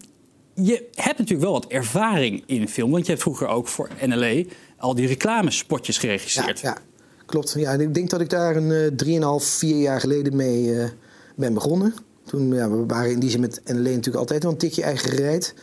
je 0.54 0.88
hebt 0.96 1.18
natuurlijk 1.18 1.42
wel 1.42 1.52
wat 1.52 1.68
ervaring 1.68 2.44
in 2.46 2.68
film, 2.68 2.92
want 2.92 3.06
je 3.06 3.12
hebt 3.12 3.24
vroeger 3.24 3.48
ook 3.48 3.68
voor 3.68 3.90
NLE 4.06 4.48
al 4.78 4.96
die 4.96 5.08
reclamespotjes 5.08 5.98
geregisseerd. 5.98 6.60
ja. 6.60 6.78
Klopt. 7.26 7.54
Ja, 7.58 7.72
ik 7.72 7.94
denk 7.94 8.10
dat 8.10 8.22
ik 8.22 8.30
daar 8.30 8.56
een 8.56 8.98
uh, 9.06 9.40
3,5, 9.42 9.46
4 9.46 9.76
jaar 9.76 10.00
geleden 10.00 10.36
mee 10.36 10.64
uh, 10.64 10.86
ben 11.36 11.54
begonnen. 11.54 11.94
Toen 12.26 12.54
ja, 12.54 12.70
we 12.70 12.86
waren 12.86 13.12
in 13.12 13.20
die 13.20 13.30
zin 13.30 13.40
met 13.40 13.62
NLE 13.66 13.82
natuurlijk 13.82 14.16
altijd 14.16 14.44
wel 14.44 14.52
een 14.52 14.58
tikje 14.58 14.84
eigen 14.84 15.10
gereid. 15.10 15.54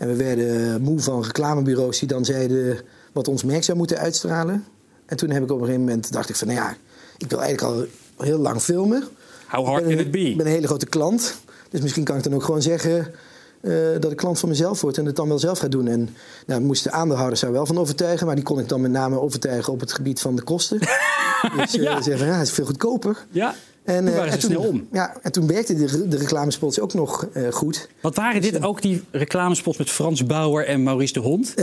En 0.00 0.08
we 0.08 0.16
werden 0.16 0.82
moe 0.82 1.00
van 1.00 1.22
reclamebureaus 1.22 1.98
die 1.98 2.08
dan 2.08 2.24
zeiden 2.24 2.78
wat 3.12 3.28
ons 3.28 3.44
merk 3.44 3.64
zou 3.64 3.78
moeten 3.78 3.98
uitstralen. 3.98 4.64
En 5.06 5.16
toen 5.16 5.30
heb 5.30 5.42
ik 5.42 5.50
op 5.50 5.58
een 5.58 5.64
gegeven 5.64 5.84
moment 5.84 6.12
dacht 6.12 6.28
ik 6.28 6.36
van, 6.36 6.46
nou 6.46 6.60
ja, 6.60 6.76
ik 7.18 7.30
wil 7.30 7.42
eigenlijk 7.42 7.74
al 7.74 7.86
heel 8.24 8.38
lang 8.38 8.60
filmen. 8.60 9.04
How 9.48 9.66
hard 9.66 9.82
can 9.82 9.98
it 9.98 10.10
be? 10.10 10.28
Ik 10.28 10.36
ben 10.36 10.46
een 10.46 10.52
hele 10.52 10.66
grote 10.66 10.86
klant. 10.86 11.36
Dus 11.70 11.80
misschien 11.80 12.04
kan 12.04 12.16
ik 12.16 12.22
dan 12.22 12.34
ook 12.34 12.42
gewoon 12.42 12.62
zeggen 12.62 13.14
uh, 13.60 13.74
dat 14.00 14.10
ik 14.10 14.16
klant 14.16 14.38
van 14.38 14.48
mezelf 14.48 14.80
word 14.80 14.98
en 14.98 15.06
het 15.06 15.16
dan 15.16 15.28
wel 15.28 15.38
zelf 15.38 15.58
ga 15.58 15.68
doen. 15.68 15.88
En 15.88 16.16
nou, 16.46 16.60
moesten 16.60 16.90
de 16.90 16.96
aandeelhouders 16.96 17.40
daar 17.40 17.52
wel 17.52 17.66
van 17.66 17.78
overtuigen, 17.78 18.26
maar 18.26 18.34
die 18.34 18.44
kon 18.44 18.58
ik 18.58 18.68
dan 18.68 18.80
met 18.80 18.90
name 18.90 19.20
overtuigen 19.20 19.72
op 19.72 19.80
het 19.80 19.92
gebied 19.92 20.20
van 20.20 20.36
de 20.36 20.42
kosten. 20.42 20.78
dus 21.56 21.74
uh, 21.74 21.82
ja. 21.82 22.02
zeggen, 22.02 22.26
ja, 22.26 22.32
het 22.32 22.46
is 22.46 22.52
veel 22.52 22.64
goedkoper. 22.64 23.24
Ja. 23.30 23.54
En, 23.84 24.04
toen 24.04 24.14
waren 24.14 24.26
uh, 24.26 24.32
ze 24.32 24.38
toen, 24.38 24.50
snel 24.50 24.68
om. 24.68 24.88
Ja, 24.92 25.16
en 25.22 25.32
toen 25.32 25.46
werkten 25.46 25.76
de, 25.76 26.08
de 26.08 26.16
reclamespots 26.16 26.80
ook 26.80 26.94
nog 26.94 27.26
goed. 27.50 27.88
Wat 28.00 28.14
waren 28.14 28.42
dit 28.42 28.62
ook 28.62 28.82
die 28.82 29.02
reclamespots 29.10 29.78
met 29.78 29.90
Frans 29.90 30.26
Bauer 30.26 30.66
en 30.66 30.82
Maurice 30.82 31.12
de 31.12 31.20
Hond? 31.20 31.54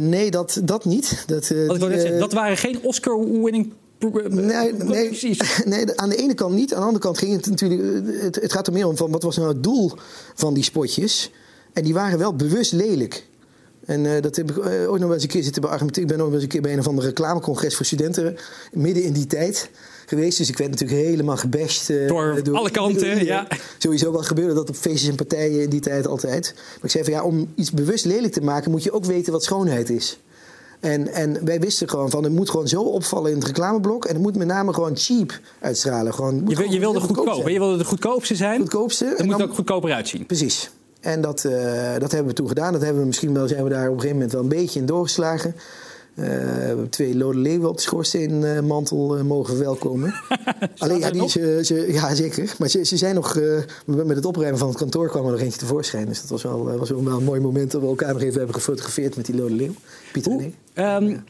nee, 0.00 0.30
dat, 0.30 0.60
dat 0.64 0.84
niet. 0.84 1.24
Dat, 1.26 1.44
zeggen, 1.44 2.18
dat 2.18 2.32
waren 2.32 2.56
geen 2.56 2.82
Oscar-winning 2.82 3.72
Nee, 3.98 4.72
nee, 4.72 5.18
nee, 5.64 5.98
aan 5.98 6.08
de 6.08 6.16
ene 6.16 6.34
kant 6.34 6.54
niet. 6.54 6.74
Aan 6.74 6.80
de 6.80 6.86
andere 6.86 7.04
kant 7.04 7.18
ging 7.18 7.32
het 7.32 7.46
natuurlijk. 7.46 8.06
Het, 8.22 8.34
het 8.34 8.52
gaat 8.52 8.66
er 8.66 8.72
meer 8.72 8.86
om 8.86 8.96
van 8.96 9.10
wat 9.10 9.22
was 9.22 9.36
nou 9.36 9.48
het 9.48 9.62
doel 9.62 9.92
van 10.34 10.54
die 10.54 10.62
spotjes. 10.62 11.30
En 11.72 11.84
die 11.84 11.94
waren 11.94 12.18
wel 12.18 12.34
bewust 12.34 12.72
lelijk. 12.72 13.26
En 13.84 14.04
uh, 14.04 14.20
dat 14.20 14.36
heb 14.36 14.50
ik 14.50 14.56
uh, 14.56 14.64
ooit 14.64 14.90
nog 14.90 15.00
wel 15.00 15.12
eens 15.12 15.22
een 15.22 15.28
keer 15.28 15.42
zitten 15.42 15.62
beargumenteren. 15.62 16.08
Ik 16.08 16.16
ben 16.16 16.24
ook 16.24 16.30
wel 16.30 16.34
eens 16.34 16.44
een 16.44 16.52
keer 16.52 16.62
bij 16.62 16.72
een 16.72 16.78
of 16.78 16.88
andere 16.88 17.06
reclamecongres 17.06 17.76
voor 17.76 17.86
studenten. 17.86 18.36
midden 18.72 19.02
in 19.02 19.12
die 19.12 19.26
tijd 19.26 19.70
geweest. 20.06 20.38
Dus 20.38 20.48
ik 20.48 20.58
werd 20.58 20.70
natuurlijk 20.70 21.00
helemaal 21.00 21.36
gebashed. 21.36 21.88
Uh, 21.88 22.08
door, 22.08 22.42
door, 22.42 22.56
alle 22.56 22.70
kanten, 22.70 23.24
ja. 23.24 23.46
Sowieso 23.78 24.12
wel 24.12 24.22
gebeurde 24.22 24.54
dat 24.54 24.68
op 24.68 24.76
feestjes 24.76 25.08
en 25.08 25.14
partijen 25.14 25.62
in 25.62 25.70
die 25.70 25.80
tijd 25.80 26.06
altijd. 26.06 26.52
Maar 26.54 26.84
ik 26.84 26.90
zei 26.90 27.04
van 27.04 27.12
ja, 27.12 27.22
om 27.22 27.52
iets 27.54 27.70
bewust 27.70 28.04
lelijk 28.04 28.32
te 28.32 28.40
maken 28.40 28.70
moet 28.70 28.82
je 28.82 28.92
ook 28.92 29.04
weten 29.04 29.32
wat 29.32 29.44
schoonheid 29.44 29.90
is. 29.90 30.18
En, 30.80 31.08
en 31.08 31.44
wij 31.44 31.60
wisten 31.60 31.88
gewoon 31.88 32.10
van, 32.10 32.24
het 32.24 32.32
moet 32.32 32.50
gewoon 32.50 32.68
zo 32.68 32.82
opvallen 32.82 33.30
in 33.30 33.36
het 33.36 33.46
reclameblok. 33.46 34.04
En 34.04 34.14
het 34.14 34.22
moet 34.22 34.36
met 34.36 34.46
name 34.46 34.72
gewoon 34.72 34.96
cheap 34.96 35.40
uitstralen. 35.60 36.14
Gewoon, 36.14 36.42
je, 36.46 36.56
gewoon 36.56 36.72
je 36.72 36.78
wilde 36.78 37.00
goedkoop, 37.00 37.48
je 37.48 37.58
wilde 37.58 37.76
de 37.76 37.84
goedkoopste 37.84 38.34
zijn. 38.34 38.60
Goedkoopste. 38.60 39.14
Het 39.16 39.26
moet 39.26 39.42
ook 39.42 39.54
goedkoper 39.54 39.92
uitzien. 39.92 40.26
Precies. 40.26 40.70
En 41.00 41.20
dat, 41.20 41.44
uh, 41.44 41.52
dat 41.98 42.10
hebben 42.10 42.28
we 42.28 42.32
toen 42.32 42.48
gedaan. 42.48 42.72
Dat 42.72 42.82
hebben 42.82 43.00
we 43.00 43.06
misschien 43.06 43.34
wel, 43.34 43.48
zijn 43.48 43.64
we 43.64 43.70
daar 43.70 43.88
op 43.88 43.94
een 43.94 44.00
gegeven 44.00 44.16
moment 44.16 44.32
wel 44.32 44.42
een 44.42 44.48
beetje 44.48 44.80
in 44.80 44.86
doorgeslagen. 44.86 45.54
Uh, 46.16 46.82
twee 46.90 47.16
lode 47.16 47.38
leeuwen 47.38 47.68
op 47.68 47.76
de 47.76 47.82
schoorsteenmantel 47.82 49.18
uh, 49.18 49.22
mogen 49.22 49.54
verwelkomen. 49.54 50.14
Alleen, 50.78 50.98
ja, 50.98 51.10
die, 51.10 51.28
ze, 51.28 51.60
ze, 51.64 51.92
ja, 51.92 52.14
zeker. 52.14 52.54
Maar 52.58 52.68
ze, 52.68 52.84
ze 52.84 52.96
zijn 52.96 53.14
nog, 53.14 53.40
met 53.84 54.16
het 54.16 54.24
opruimen 54.24 54.58
van 54.58 54.68
het 54.68 54.76
kantoor 54.76 55.08
kwam 55.08 55.24
er 55.24 55.30
nog 55.30 55.40
eentje 55.40 55.58
tevoorschijn. 55.58 56.06
Dus 56.06 56.20
dat 56.20 56.30
was 56.30 56.42
wel, 56.42 56.78
was 56.78 56.90
wel 56.90 57.06
een 57.06 57.24
mooi 57.24 57.40
moment 57.40 57.70
dat 57.70 57.80
we 57.80 57.86
elkaar 57.86 58.12
nog 58.12 58.22
even 58.22 58.36
hebben 58.36 58.54
gefotografeerd 58.54 59.16
met 59.16 59.26
die 59.26 59.36
lode 59.36 59.54
leeuw. 59.54 59.74
Pieter 60.12 60.32
en 60.32 60.40
ik. 60.40 60.54
Um, 60.74 61.08
ja. 61.08 61.24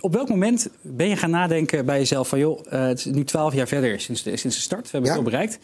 Op 0.00 0.12
welk 0.12 0.28
moment 0.28 0.68
ben 0.80 1.08
je 1.08 1.16
gaan 1.16 1.30
nadenken 1.30 1.86
bij 1.86 1.98
jezelf 1.98 2.28
van... 2.28 2.38
joh, 2.38 2.60
het 2.68 2.98
is 2.98 3.04
nu 3.04 3.24
twaalf 3.24 3.54
jaar 3.54 3.68
verder 3.68 4.00
sinds 4.00 4.22
de, 4.22 4.36
sinds 4.36 4.56
de 4.56 4.62
start, 4.62 4.82
we 4.82 4.88
hebben 4.90 5.10
ja. 5.10 5.16
het 5.16 5.24
al 5.24 5.30
bereikt. 5.30 5.58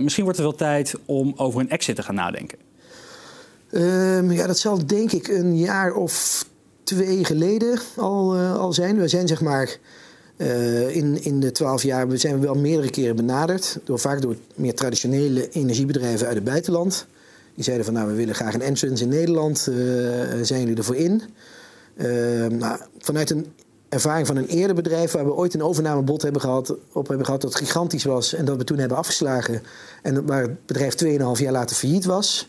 misschien 0.00 0.24
wordt 0.24 0.38
het 0.38 0.46
wel 0.46 0.56
tijd 0.56 0.94
om 1.04 1.32
over 1.36 1.60
een 1.60 1.70
exit 1.70 1.96
te 1.96 2.02
gaan 2.02 2.14
nadenken. 2.14 2.58
Um, 3.70 4.30
ja, 4.30 4.46
dat 4.46 4.58
zal 4.58 4.86
denk 4.86 5.12
ik 5.12 5.28
een 5.28 5.58
jaar 5.58 5.94
of 5.94 6.44
twee 6.84 7.24
geleden 7.24 7.78
al, 7.96 8.36
uh, 8.36 8.58
al 8.58 8.72
zijn. 8.72 9.00
We 9.00 9.08
zijn 9.08 9.28
zeg 9.28 9.40
maar 9.40 9.78
Uh, 10.36 10.96
in, 10.96 11.24
in 11.24 11.40
de 11.40 11.52
twaalf 11.52 11.82
jaar 11.82 12.06
zijn 12.18 12.34
we 12.34 12.46
wel 12.46 12.54
meerdere 12.54 12.90
keren 12.90 13.16
benaderd. 13.16 13.78
Door, 13.84 13.98
vaak 13.98 14.22
door 14.22 14.36
meer 14.54 14.74
traditionele 14.74 15.48
energiebedrijven 15.50 16.26
uit 16.26 16.34
het 16.34 16.44
buitenland. 16.44 17.06
Die 17.54 17.64
zeiden 17.64 17.84
van 17.84 17.94
nou 17.94 18.08
we 18.08 18.14
willen 18.14 18.34
graag 18.34 18.54
een 18.54 18.62
entrance 18.62 19.02
in 19.02 19.08
Nederland. 19.08 19.66
Uh, 19.70 19.76
zijn 20.42 20.60
jullie 20.60 20.76
ervoor 20.76 20.96
in? 20.96 21.22
Nou, 22.58 22.78
vanuit 22.98 23.30
een 23.30 23.46
ervaring 23.92 24.26
van 24.26 24.36
een 24.36 24.46
eerder 24.46 24.76
bedrijf 24.76 25.12
waar 25.12 25.24
we 25.24 25.34
ooit 25.34 25.54
een 25.54 25.62
overnamebod 25.62 26.22
hebben 26.22 26.40
gehad, 26.40 26.76
op 26.92 27.08
hebben 27.08 27.26
gehad 27.26 27.40
dat 27.40 27.54
gigantisch 27.54 28.04
was 28.04 28.34
en 28.34 28.44
dat 28.44 28.56
we 28.56 28.64
toen 28.64 28.78
hebben 28.78 28.98
afgeslagen. 28.98 29.62
En 30.02 30.26
waar 30.26 30.42
het 30.42 30.66
bedrijf 30.66 30.94
2,5 31.04 31.08
jaar 31.34 31.52
later 31.52 31.76
failliet 31.76 32.04
was. 32.04 32.48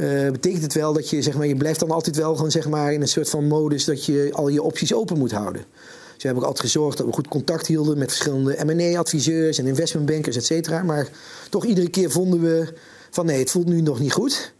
Uh, 0.00 0.30
betekent 0.30 0.62
het 0.62 0.74
wel 0.74 0.92
dat 0.92 1.10
je, 1.10 1.22
zeg 1.22 1.36
maar, 1.36 1.46
je 1.46 1.56
blijft 1.56 1.80
dan 1.80 1.90
altijd 1.90 2.16
wel 2.16 2.34
gewoon, 2.34 2.50
zeg 2.50 2.68
maar, 2.68 2.92
in 2.92 3.00
een 3.00 3.08
soort 3.08 3.30
van 3.30 3.46
modus 3.46 3.84
dat 3.84 4.04
je 4.04 4.28
al 4.32 4.48
je 4.48 4.62
opties 4.62 4.94
open 4.94 5.18
moet 5.18 5.32
houden. 5.32 5.64
Dus 5.72 6.22
we 6.22 6.26
hebben 6.28 6.42
ook 6.42 6.48
altijd 6.48 6.66
gezorgd 6.66 6.96
dat 6.96 7.06
we 7.06 7.12
goed 7.12 7.28
contact 7.28 7.66
hielden 7.66 7.98
met 7.98 8.08
verschillende 8.08 8.64
M&A-adviseurs 8.64 9.58
en 9.58 9.66
investmentbankers, 9.66 10.36
et 10.36 10.44
cetera. 10.44 10.82
Maar 10.82 11.08
toch 11.50 11.64
iedere 11.64 11.90
keer 11.90 12.10
vonden 12.10 12.40
we 12.40 12.72
van 13.10 13.26
nee, 13.26 13.38
het 13.38 13.50
voelt 13.50 13.68
nu 13.68 13.80
nog 13.80 14.00
niet 14.00 14.12
goed. 14.12 14.52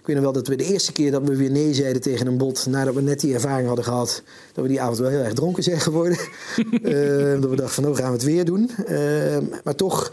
Ik 0.00 0.06
weet 0.06 0.16
nog 0.16 0.24
wel 0.24 0.42
dat 0.42 0.48
we 0.48 0.56
de 0.56 0.72
eerste 0.72 0.92
keer 0.92 1.10
dat 1.10 1.22
we 1.22 1.36
weer 1.36 1.50
nee 1.50 1.74
zeiden 1.74 2.02
tegen 2.02 2.26
een 2.26 2.36
bod, 2.36 2.66
nadat 2.66 2.94
we 2.94 3.00
net 3.00 3.20
die 3.20 3.34
ervaring 3.34 3.66
hadden 3.66 3.84
gehad, 3.84 4.22
dat 4.52 4.64
we 4.64 4.70
die 4.70 4.80
avond 4.80 4.98
wel 4.98 5.10
heel 5.10 5.22
erg 5.22 5.34
dronken 5.34 5.62
zijn 5.62 5.80
geworden. 5.80 6.18
uh, 6.56 7.40
dat 7.40 7.50
we 7.50 7.56
dachten 7.56 7.68
van, 7.68 7.82
nou 7.82 7.96
gaan 7.96 8.06
we 8.06 8.12
het 8.12 8.22
weer 8.22 8.44
doen. 8.44 8.70
Uh, 8.88 9.36
maar 9.64 9.74
toch 9.74 10.12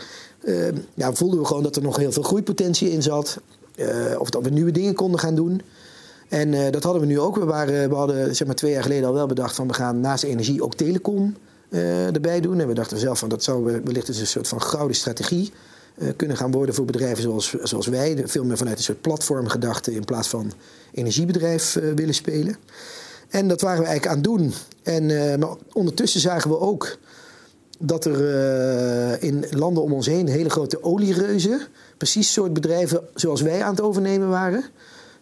ja, 0.94 1.14
voelden 1.14 1.40
we 1.40 1.46
gewoon 1.46 1.64
dat 1.64 1.76
er 1.76 1.82
nog 1.82 1.98
heel 1.98 2.12
veel 2.12 2.24
groeipotentie 2.24 2.92
in 2.92 3.02
zat. 3.02 3.40
of 4.18 4.30
dat 4.30 4.44
we 4.44 4.50
nieuwe 4.50 4.72
dingen 4.72 4.94
konden 4.94 5.20
gaan 5.20 5.36
doen. 5.36 5.62
En 6.30 6.54
uh, 6.54 6.72
dat 6.72 6.84
hadden 6.84 7.02
we 7.02 7.08
nu 7.08 7.20
ook. 7.20 7.36
We, 7.36 7.46
waren, 7.46 7.90
we 7.90 7.96
hadden 7.96 8.36
zeg 8.36 8.48
maar, 8.48 8.56
twee 8.56 8.72
jaar 8.72 8.84
geleden 8.84 9.08
al 9.08 9.14
wel 9.14 9.28
bedacht 9.28 9.56
van 9.56 9.68
we 9.68 9.74
gaan 9.74 10.00
naast 10.00 10.24
energie 10.24 10.64
ook 10.64 10.76
telecom 10.76 11.36
uh, 11.70 12.14
erbij 12.14 12.42
doen. 12.42 12.60
En 12.60 12.68
we 12.68 12.74
dachten 12.74 12.98
zelf 12.98 13.20
van 13.20 13.30
dat 13.30 13.44
zou 13.44 13.82
wellicht 13.84 14.08
eens 14.08 14.20
een 14.20 14.28
soort 14.28 14.48
van 14.48 14.62
gouden 14.62 14.96
strategie 14.96 15.54
uh, 15.98 16.10
kunnen 16.16 16.38
gaan 16.38 16.52
worden 16.52 16.76
voor 16.76 16.86
bedrijven 16.86 17.24
zoals, 17.24 17.54
zoals 17.64 17.88
wij. 17.88 18.24
Veel 18.26 18.44
meer 18.44 18.58
vanuit 18.58 18.78
een 18.78 18.84
soort 18.84 19.02
platformgedachte 19.02 19.94
in 19.94 20.06
plaats 20.06 20.28
van 20.28 20.52
energiebedrijf 20.92 21.80
willen 21.96 22.14
spelen. 22.14 22.56
En 23.30 23.48
dat 23.48 23.62
waren 23.62 23.82
we 23.82 23.88
eigenlijk 23.88 24.16
aan 24.16 24.22
het 24.22 24.40
doen. 24.40 24.54
En, 24.84 25.40
maar 25.40 25.56
ondertussen 25.74 26.20
zagen 26.20 26.50
we 26.50 26.60
ook 26.60 26.98
dat 27.80 28.06
er 28.06 29.24
in 29.24 29.46
landen 29.52 29.84
om 29.84 29.94
ons 29.94 30.06
heen 30.06 30.28
hele 30.28 30.50
grote 30.50 30.84
oliereuzen, 30.84 31.62
precies 31.98 32.34
soort 32.34 32.54
bedrijven 32.54 33.02
zoals 33.14 33.42
wij 33.42 33.64
aan 33.64 33.72
het 33.72 33.82
overnemen 33.82 34.30
waren. 34.30 34.64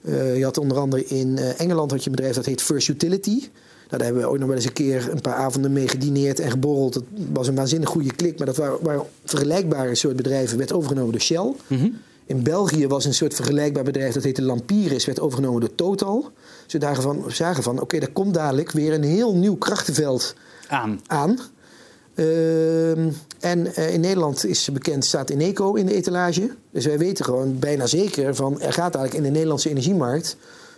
Uh, 0.02 0.38
je 0.38 0.44
had 0.44 0.58
onder 0.58 0.78
andere 0.78 1.06
in 1.06 1.38
uh, 1.38 1.60
Engeland 1.60 1.92
had 1.92 2.04
je 2.04 2.10
een 2.10 2.16
bedrijf 2.16 2.36
dat 2.36 2.46
heet 2.46 2.62
First 2.62 2.88
Utility. 2.88 3.40
Nou, 3.40 3.50
daar 3.88 4.04
hebben 4.04 4.22
we 4.22 4.28
ook 4.28 4.38
nog 4.38 4.48
wel 4.48 4.56
eens 4.56 4.66
een 4.66 4.74
keer 4.74 5.10
een 5.12 5.22
paar 5.22 5.36
avonden 5.36 5.74
mee 5.74 5.88
gedineerd 5.88 6.40
en 6.40 6.52
geborreld. 6.52 6.94
Dat 6.94 7.04
was 7.32 7.48
een 7.48 7.56
waanzinnig 7.56 7.90
goede 7.90 8.14
klik, 8.14 8.38
maar 8.38 8.48
dat 8.48 8.58
waren, 8.58 8.78
waren 8.82 9.04
vergelijkbare 9.26 9.96
soort 9.96 10.16
bedrijven, 10.16 10.58
werd 10.58 10.74
overgenomen 10.74 11.12
door 11.12 11.22
Shell. 11.22 11.54
Mm 11.68 11.78
-hmm. 11.78 11.98
In 12.26 12.44
België 12.44 12.88
was 12.88 13.06
een 13.06 13.14
soort 13.14 13.34
vergelijkbaar 13.34 13.84
bedrijf, 13.84 14.14
dat 14.14 14.24
heette 14.24 14.42
Lampiris, 14.42 15.06
werd 15.06 15.20
overgenomen 15.20 15.60
door 15.60 15.76
Total. 15.76 16.32
Dus 16.68 16.82
we 16.82 17.02
van, 17.02 17.24
zagen 17.28 17.64
van, 17.64 17.74
oké, 17.74 17.84
okay, 17.84 18.00
er 18.00 18.12
komt 18.12 18.34
dadelijk 18.34 18.72
weer 18.72 18.94
een 18.94 19.04
heel 19.04 19.36
nieuw 19.36 19.56
krachtenveld 19.56 20.36
aan. 20.68 21.00
aan. 21.08 21.40
Uh, 22.16 22.92
en 23.40 23.68
uh, 23.78 23.94
in 23.94 24.00
Nederland 24.00 24.46
is 24.46 24.70
bekend, 24.74 25.06
staat 25.06 25.30
Eneco 25.30 25.74
in 25.74 25.86
de 25.86 25.94
etalage. 25.94 26.50
Dus 26.72 26.86
wij 26.86 26.98
weten 26.98 27.26
gewoon 27.26 27.60
bijna 27.60 27.88
zeker 27.88 28.36
van 28.36 28.62
er 28.62 28.74
gaat 28.74 28.96
eigenlijk 28.96 29.14
in 29.14 29.24
de 29.24 29.30
Nederlandse 29.30 29.70
energiemarkt 29.70 30.38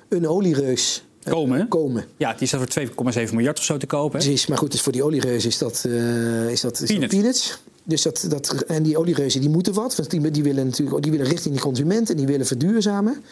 een 0.09 0.27
oliereus 0.27 1.03
uh, 1.23 1.33
komen. 1.33 1.67
komen. 1.67 2.05
Ja, 2.17 2.35
die 2.37 2.47
staat 2.47 2.73
voor 2.73 3.13
2,7 3.27 3.33
miljard 3.33 3.57
of 3.57 3.63
zo 3.63 3.77
te 3.77 3.85
kopen. 3.85 4.19
Precies, 4.19 4.47
maar 4.47 4.57
goed, 4.57 4.71
dus 4.71 4.81
voor 4.81 4.91
die 4.91 5.03
oliereus 5.03 5.45
is 5.45 5.57
dat, 5.57 5.83
uh, 5.87 6.49
is 6.49 6.61
dat, 6.61 6.81
is 6.81 6.87
peanuts. 6.87 7.11
Dat 7.11 7.19
peanuts. 7.19 7.59
Dus 7.87 8.01
dat, 8.01 8.25
dat, 8.29 8.51
en 8.67 8.83
die 8.83 8.97
oliereuzen 8.97 9.41
die 9.41 9.49
moeten 9.49 9.73
wat, 9.73 9.95
want 9.95 10.09
die, 10.09 10.31
die 10.31 10.43
willen 10.43 10.65
natuurlijk 10.65 11.03
die 11.03 11.11
willen 11.11 11.27
richting 11.27 11.53
die 11.53 11.63
consument 11.63 12.09
en 12.09 12.15
die 12.15 12.25
willen 12.25 12.45
verduurzamen. 12.45 13.23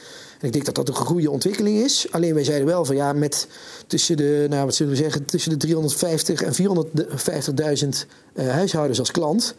Ik 0.43 0.53
denk 0.53 0.65
dat 0.65 0.75
dat 0.75 0.87
een 0.87 0.95
goede 0.95 1.31
ontwikkeling 1.31 1.77
is. 1.77 2.07
Alleen 2.11 2.33
wij 2.33 2.43
zeiden 2.43 2.67
wel 2.67 2.85
van 2.85 2.95
ja, 2.95 3.13
met 3.13 3.47
tussen 3.87 4.17
de, 4.17 4.45
nou 4.49 4.65
wat 4.65 4.75
zullen 4.75 4.91
we 4.91 4.97
zeggen, 4.97 5.25
tussen 5.25 5.51
de 5.51 5.57
350 5.57 6.41
en 6.41 6.53
450.000 6.53 7.87
uh, 8.33 8.49
huishoudens 8.49 8.99
als 8.99 9.11
klant, 9.11 9.55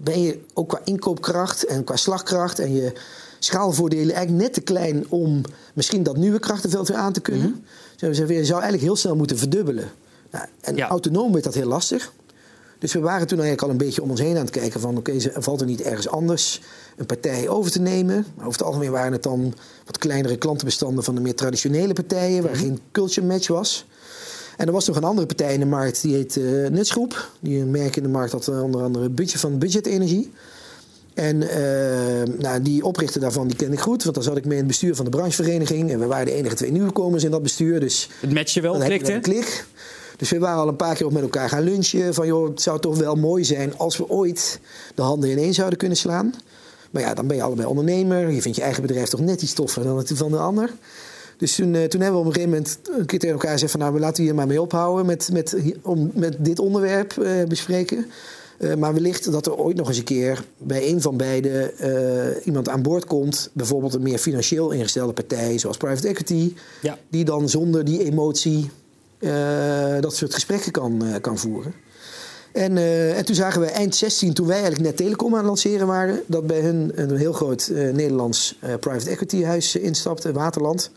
ben 0.00 0.22
je 0.22 0.38
ook 0.54 0.68
qua 0.68 0.80
inkoopkracht 0.84 1.64
en 1.64 1.84
qua 1.84 1.96
slagkracht 1.96 2.58
en 2.58 2.74
je 2.74 2.92
schaalvoordelen 3.38 4.14
eigenlijk 4.14 4.44
net 4.44 4.52
te 4.52 4.60
klein 4.60 5.06
om 5.08 5.42
misschien 5.74 6.02
dat 6.02 6.16
nieuwe 6.16 6.38
krachtenveld 6.38 6.88
weer 6.88 6.96
aan 6.96 7.12
te 7.12 7.20
kunnen. 7.20 7.46
Mm 7.46 7.52
-hmm. 7.52 7.64
Dus 7.96 8.08
we 8.08 8.14
zeggen, 8.14 8.36
je 8.36 8.44
zou 8.44 8.60
eigenlijk 8.60 8.82
heel 8.82 8.96
snel 8.96 9.16
moeten 9.16 9.38
verdubbelen. 9.38 9.90
Nou, 10.30 10.46
en 10.60 10.76
ja. 10.76 10.88
autonoom 10.88 11.32
werd 11.32 11.44
dat 11.44 11.54
heel 11.54 11.66
lastig. 11.66 12.12
Dus 12.82 12.92
we 12.92 13.00
waren 13.00 13.26
toen 13.26 13.38
eigenlijk 13.38 13.62
al 13.62 13.70
een 13.70 13.86
beetje 13.86 14.02
om 14.02 14.10
ons 14.10 14.20
heen 14.20 14.36
aan 14.36 14.44
het 14.44 14.50
kijken 14.50 14.80
van... 14.80 14.96
oké, 14.96 15.10
okay, 15.10 15.32
valt 15.34 15.60
er 15.60 15.66
niet 15.66 15.82
ergens 15.82 16.08
anders 16.08 16.60
een 16.96 17.06
partij 17.06 17.48
over 17.48 17.70
te 17.70 17.80
nemen? 17.80 18.26
Maar 18.34 18.46
over 18.46 18.58
het 18.58 18.68
algemeen 18.68 18.90
waren 18.90 19.12
het 19.12 19.22
dan 19.22 19.54
wat 19.86 19.98
kleinere 19.98 20.36
klantenbestanden... 20.36 21.04
van 21.04 21.14
de 21.14 21.20
meer 21.20 21.34
traditionele 21.34 21.92
partijen, 21.92 22.42
waar 22.42 22.56
geen 22.56 22.78
culture 22.92 23.26
match 23.26 23.48
was. 23.48 23.86
En 24.56 24.66
er 24.66 24.72
was 24.72 24.86
nog 24.86 24.96
een 24.96 25.04
andere 25.04 25.26
partij 25.26 25.54
in 25.54 25.60
de 25.60 25.66
markt, 25.66 26.02
die 26.02 26.14
heet 26.14 26.36
uh, 26.36 26.68
Nutsgroep. 26.68 27.30
Die 27.40 27.60
een 27.60 27.70
merk 27.70 27.96
in 27.96 28.02
de 28.02 28.08
markt 28.08 28.32
had, 28.32 28.48
onder 28.48 28.82
andere 28.82 29.10
budget 29.10 29.40
van 29.40 29.58
budgetenergie. 29.58 30.32
En 31.14 31.42
uh, 31.42 32.38
nou, 32.38 32.62
die 32.62 32.84
oprichter 32.84 33.20
daarvan 33.20 33.48
die 33.48 33.56
ken 33.56 33.72
ik 33.72 33.80
goed, 33.80 34.02
want 34.02 34.14
dan 34.14 34.24
zat 34.24 34.36
ik 34.36 34.44
mee 34.44 34.52
in 34.52 34.58
het 34.58 34.66
bestuur 34.66 34.94
van 34.94 35.04
de 35.04 35.10
branchevereniging. 35.10 35.90
En 35.90 35.98
we 35.98 36.06
waren 36.06 36.26
de 36.26 36.32
enige 36.32 36.54
twee 36.54 36.72
nieuwkomers 36.72 37.24
in 37.24 37.30
dat 37.30 37.42
bestuur. 37.42 37.80
Dus 37.80 38.08
het 38.20 38.34
matchte 38.34 38.60
wel, 38.60 38.78
klikte. 38.78 39.18
klik. 39.20 39.64
Dus 40.22 40.30
we 40.30 40.38
waren 40.38 40.60
al 40.60 40.68
een 40.68 40.76
paar 40.76 40.94
keer 40.94 41.06
op 41.06 41.12
met 41.12 41.22
elkaar 41.22 41.48
gaan 41.48 41.62
lunchen. 41.62 42.14
Van 42.14 42.26
joh, 42.26 42.48
het 42.48 42.62
zou 42.62 42.80
toch 42.80 42.98
wel 42.98 43.14
mooi 43.14 43.44
zijn 43.44 43.78
als 43.78 43.96
we 43.96 44.08
ooit 44.08 44.60
de 44.94 45.02
handen 45.02 45.30
ineen 45.30 45.54
zouden 45.54 45.78
kunnen 45.78 45.96
slaan. 45.96 46.34
Maar 46.90 47.02
ja, 47.02 47.14
dan 47.14 47.26
ben 47.26 47.36
je 47.36 47.42
allebei 47.42 47.68
ondernemer. 47.68 48.30
Je 48.30 48.42
vindt 48.42 48.56
je 48.56 48.62
eigen 48.62 48.82
bedrijf 48.82 49.08
toch 49.08 49.20
net 49.20 49.42
iets 49.42 49.52
toffer 49.52 49.82
dan 49.82 49.96
het 49.96 50.12
van 50.14 50.30
de 50.30 50.36
ander. 50.36 50.70
Dus 51.36 51.54
toen, 51.54 51.74
uh, 51.74 51.84
toen 51.84 52.00
hebben 52.00 52.20
we 52.20 52.26
op 52.26 52.34
een 52.34 52.40
gegeven 52.40 52.50
moment 52.50 52.78
een 52.98 53.06
keer 53.06 53.18
tegen 53.18 53.34
elkaar 53.34 53.52
gezegd 53.52 53.70
van 53.70 53.80
nou, 53.80 53.92
we 53.92 54.00
laten 54.00 54.22
hier 54.22 54.34
maar 54.34 54.46
mee 54.46 54.60
ophouden 54.60 55.06
met, 55.06 55.28
met, 55.32 55.56
om, 55.82 56.10
met 56.14 56.36
dit 56.38 56.58
onderwerp 56.58 57.16
uh, 57.18 57.44
bespreken. 57.44 58.06
Uh, 58.58 58.74
maar 58.74 58.92
wellicht 58.92 59.32
dat 59.32 59.46
er 59.46 59.56
ooit 59.56 59.76
nog 59.76 59.88
eens 59.88 59.98
een 59.98 60.04
keer 60.04 60.44
bij 60.58 60.88
een 60.88 61.00
van 61.00 61.16
beiden 61.16 61.70
iemand 62.44 62.68
aan 62.68 62.82
boord 62.82 63.04
komt. 63.04 63.50
Bijvoorbeeld 63.52 63.94
een 63.94 64.02
meer 64.02 64.18
financieel 64.18 64.70
ingestelde 64.70 65.12
partij, 65.12 65.58
zoals 65.58 65.76
private 65.76 66.08
equity. 66.08 66.54
Ja. 66.82 66.98
Die 67.08 67.24
dan 67.24 67.48
zonder 67.48 67.84
die 67.84 68.04
emotie 68.04 68.70
dat 70.00 70.16
soort 70.16 70.34
gesprekken 70.34 70.72
kan, 70.72 71.04
uh, 71.04 71.14
kan 71.20 71.38
voeren. 71.38 71.74
En, 72.52 72.76
uh, 72.76 73.18
en 73.18 73.24
toen 73.24 73.34
zagen 73.34 73.60
we 73.60 73.66
eind 73.66 73.94
16, 73.94 74.34
toen 74.34 74.46
wij 74.46 74.60
eigenlijk 74.60 74.84
net 74.84 74.96
telecom 74.96 75.32
aan 75.32 75.38
het 75.38 75.46
lanceren 75.46 75.86
waren, 75.86 76.22
dat 76.26 76.46
bij 76.46 76.60
hun 76.60 76.92
een 76.94 77.16
heel 77.16 77.32
groot 77.32 77.70
Nederlands 77.74 78.58
private 78.80 79.10
equity 79.10 79.42
huis 79.42 79.76
instapte, 79.76 80.32
Waterland. 80.32 80.90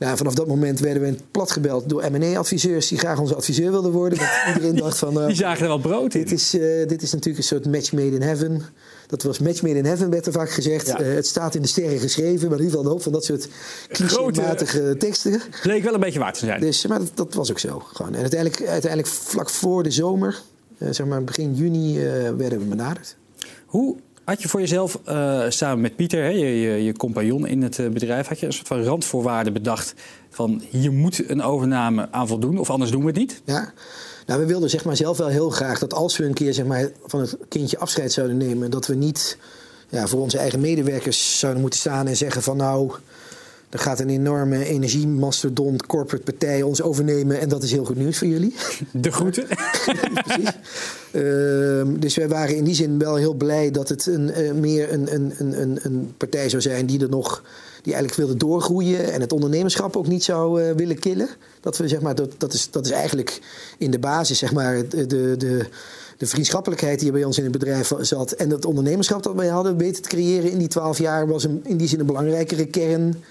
Nou, 0.00 0.16
vanaf 0.16 0.34
dat 0.34 0.46
moment 0.46 0.80
werden 0.80 1.02
we 1.02 1.16
plat 1.30 1.50
gebeld 1.50 1.88
door 1.88 2.10
M&A-adviseurs 2.10 2.88
die 2.88 2.98
graag 2.98 3.18
onze 3.18 3.34
adviseur 3.34 3.70
wilden 3.70 3.92
worden. 3.92 4.18
Iedereen 4.54 4.76
dacht 4.76 4.98
van... 4.98 5.26
die 5.26 5.36
zagen 5.36 5.62
er 5.62 5.68
wel 5.68 5.78
brood 5.78 6.14
in. 6.14 6.20
Dit 6.20 6.32
is, 6.32 6.50
dit 6.86 7.02
is 7.02 7.12
natuurlijk 7.12 7.38
een 7.38 7.44
soort 7.44 7.66
match 7.66 7.92
made 7.92 8.14
in 8.14 8.22
heaven. 8.22 8.62
Dat 9.06 9.22
was 9.22 9.38
match 9.38 9.62
made 9.62 9.78
in 9.78 9.84
heaven, 9.84 10.10
werd 10.10 10.26
er 10.26 10.32
vaak 10.32 10.50
gezegd. 10.50 10.86
Ja. 10.86 11.00
Uh, 11.00 11.14
het 11.14 11.26
staat 11.26 11.54
in 11.54 11.62
de 11.62 11.68
sterren 11.68 11.98
geschreven, 11.98 12.48
maar 12.48 12.58
in 12.58 12.64
ieder 12.64 12.70
geval 12.70 12.84
een 12.84 12.90
hoop 12.90 13.02
van 13.02 13.12
dat 13.12 13.24
soort 13.24 13.48
clichématige 13.88 14.96
teksten. 14.98 15.42
Bleek 15.62 15.82
wel 15.82 15.94
een 15.94 16.00
beetje 16.00 16.18
waard 16.18 16.38
te 16.38 16.44
zijn. 16.44 16.60
Dus, 16.60 16.86
maar 16.86 16.98
dat, 16.98 17.10
dat 17.14 17.34
was 17.34 17.50
ook 17.50 17.58
zo. 17.58 17.78
Gewoon. 17.78 18.14
En 18.14 18.20
uiteindelijk, 18.20 18.66
uiteindelijk 18.66 19.12
vlak 19.12 19.50
voor 19.50 19.82
de 19.82 19.90
zomer, 19.90 20.42
zeg 20.90 21.06
maar 21.06 21.24
begin 21.24 21.54
juni, 21.54 21.98
werden 22.36 22.58
we 22.58 22.64
benaderd. 22.64 23.16
Hoe 23.66 23.96
had 24.24 24.42
je 24.42 24.48
voor 24.48 24.60
jezelf, 24.60 24.98
samen 25.48 25.80
met 25.80 25.96
Pieter, 25.96 26.22
hè, 26.22 26.28
je, 26.28 26.60
je, 26.60 26.84
je, 26.84 26.96
compagnon 26.96 27.46
in 27.46 27.62
het 27.62 27.92
bedrijf, 27.92 28.26
had 28.26 28.40
je 28.40 28.46
een 28.46 28.52
soort 28.52 28.66
van 28.66 28.82
randvoorwaarden 28.82 29.52
bedacht 29.52 29.94
van 30.30 30.62
hier 30.70 30.92
moet 30.92 31.30
een 31.30 31.42
overname 31.42 32.08
aan 32.10 32.28
voldoen 32.28 32.58
of 32.58 32.70
anders 32.70 32.90
doen 32.90 33.00
we 33.00 33.06
het 33.06 33.16
niet? 33.16 33.42
Ja. 33.44 33.72
Nou, 34.26 34.40
we 34.40 34.46
wilden 34.46 34.70
zeg 34.70 34.84
maar 34.84 34.96
zelf 34.96 35.16
wel 35.16 35.28
heel 35.28 35.50
graag 35.50 35.78
dat 35.78 35.94
als 35.94 36.16
we 36.16 36.24
een 36.24 36.34
keer 36.34 36.54
zeg 36.54 36.64
maar, 36.64 36.88
van 37.06 37.20
het 37.20 37.36
kindje 37.48 37.78
afscheid 37.78 38.12
zouden 38.12 38.36
nemen, 38.36 38.70
dat 38.70 38.86
we 38.86 38.94
niet 38.94 39.38
ja, 39.88 40.06
voor 40.06 40.20
onze 40.20 40.38
eigen 40.38 40.60
medewerkers 40.60 41.38
zouden 41.38 41.60
moeten 41.60 41.80
staan 41.80 42.06
en 42.06 42.16
zeggen 42.16 42.42
van 42.42 42.56
nou, 42.56 42.92
er 43.70 43.78
gaat 43.78 44.00
een 44.00 44.08
enorme 44.08 44.64
energiemastodont 44.64 45.86
corporate 45.86 46.24
partij 46.24 46.62
ons 46.62 46.82
overnemen 46.82 47.40
en 47.40 47.48
dat 47.48 47.62
is 47.62 47.72
heel 47.72 47.84
goed 47.84 47.96
nieuws 47.96 48.18
voor 48.18 48.26
jullie. 48.26 48.54
De 48.92 49.12
groeten. 49.12 49.46
Precies. 50.24 50.50
Uh, 51.12 52.00
dus 52.00 52.16
wij 52.16 52.28
waren 52.28 52.56
in 52.56 52.64
die 52.64 52.74
zin 52.74 52.98
wel 52.98 53.16
heel 53.16 53.34
blij 53.34 53.70
dat 53.70 53.88
het 53.88 54.06
een, 54.06 54.30
uh, 54.38 54.52
meer 54.52 54.92
een, 54.92 55.14
een, 55.14 55.34
een, 55.38 55.78
een 55.82 56.14
partij 56.16 56.48
zou 56.48 56.62
zijn 56.62 56.86
die 56.86 57.00
er 57.00 57.08
nog 57.08 57.42
die 57.82 57.94
eigenlijk 57.94 58.14
wilde 58.26 58.36
doorgroeien 58.36 59.12
en 59.12 59.20
het 59.20 59.32
ondernemerschap 59.32 59.96
ook 59.96 60.06
niet 60.06 60.24
zou 60.24 60.62
uh, 60.62 60.70
willen 60.70 60.98
killen. 60.98 61.28
Dat, 61.60 61.76
we, 61.76 61.88
zeg 61.88 62.00
maar, 62.00 62.14
dat, 62.14 62.34
dat, 62.38 62.52
is, 62.52 62.70
dat 62.70 62.84
is 62.84 62.90
eigenlijk 62.92 63.40
in 63.78 63.90
de 63.90 63.98
basis 63.98 64.38
zeg 64.38 64.52
maar, 64.52 64.88
de, 64.88 65.06
de, 65.06 65.66
de 66.16 66.26
vriendschappelijkheid 66.26 67.00
die 67.00 67.12
bij 67.12 67.24
ons 67.24 67.36
in 67.38 67.42
het 67.42 67.52
bedrijf 67.52 67.92
zat 68.00 68.32
en 68.32 68.50
het 68.50 68.64
ondernemerschap 68.64 69.22
dat 69.22 69.34
wij 69.34 69.48
hadden 69.48 69.76
weten 69.76 70.02
te 70.02 70.08
creëren 70.08 70.50
in 70.50 70.58
die 70.58 70.68
twaalf 70.68 70.98
jaar 70.98 71.26
was 71.26 71.44
een, 71.44 71.60
in 71.64 71.76
die 71.76 71.88
zin 71.88 72.00
een 72.00 72.06
belangrijkere 72.06 72.66
kern 72.66 73.22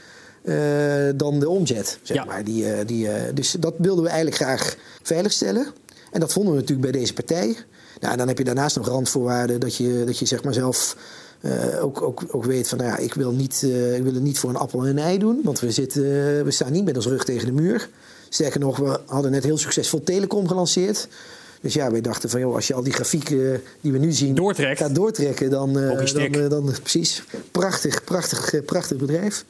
dan 1.16 1.40
de 1.40 1.50
omzet. 1.50 2.00
Zeg 2.02 2.18
Ja. 2.18 2.26
maar. 2.26 2.44
die, 2.44 2.64
uh, 2.64 2.74
die, 2.86 3.06
uh, 3.06 3.14
dus 3.34 3.56
dat 3.60 3.74
wilden 3.78 4.04
we 4.04 4.10
eigenlijk 4.10 4.42
graag 4.42 4.76
veiligstellen. 5.02 5.68
En 6.12 6.20
dat 6.20 6.34
vonden 6.34 6.54
we 6.54 6.60
natuurlijk 6.60 6.92
bij 6.92 7.00
deze 7.00 7.14
partij. 7.14 7.56
Nou, 8.00 8.18
dan 8.18 8.28
heb 8.28 8.38
je 8.38 8.44
daarnaast 8.44 8.76
nog 8.76 8.88
randvoorwaarden 8.88 9.60
dat 9.60 9.76
je, 9.76 10.04
dat 10.06 10.20
je 10.20 10.26
zeg 10.26 10.44
maar 10.44 10.54
zelf 10.54 10.96
uh, 11.42 11.84
ook, 11.84 12.02
ook, 12.02 12.24
ook 12.32 12.46
weet 12.46 12.68
van, 12.68 12.78
nou 12.78 12.90
ja, 12.90 12.98
ik 12.98 13.14
wil, 13.14 13.32
niet, 13.32 13.62
uh, 13.66 13.96
ik 13.96 14.04
wil 14.04 14.14
het 14.14 14.24
niet 14.24 14.40
voor 14.40 14.50
een 14.50 14.56
appel 14.56 14.82
en 14.82 14.90
een 14.90 15.00
ei 15.00 15.18
doen. 15.18 15.42
Want 15.44 15.60
we, 15.60 15.72
zitten, 15.72 16.04
uh, 16.04 16.42
we 16.42 16.52
staan 16.52 16.72
niet 16.72 16.86
met 16.86 16.96
ons 16.96 17.06
rug 17.06 17.24
tegen 17.24 17.46
de 17.46 17.62
muur. 17.62 17.90
Sterker 18.30 18.60
nog, 18.60 18.78
we 18.78 19.00
hadden 19.06 19.32
net 19.32 19.44
heel 19.44 19.58
succesvol 19.58 20.04
Telecom 20.04 20.48
gelanceerd. 20.48 21.08
Dus 21.62 21.74
ja, 21.74 21.92
wij 21.92 22.02
dachten 22.02 22.30
van, 22.30 22.40
joh, 22.40 22.56
als 22.56 22.68
je 22.68 22.74
al 22.74 22.84
die 22.84 22.94
grafieken 22.94 23.62
die 23.82 23.92
we 23.92 23.98
nu 23.98 24.12
zien 24.12 24.36
Doortrekt. 24.36 24.80
gaat 24.80 24.96
doortrekken, 24.96 25.50
dan, 25.50 25.74
dan, 25.74 26.50
dan, 26.50 26.74
precies. 26.82 27.24
Prachtig, 27.52 28.04
prachtig, 28.04 28.66
prachtig 28.66 28.98
bedrijf. 28.98 29.46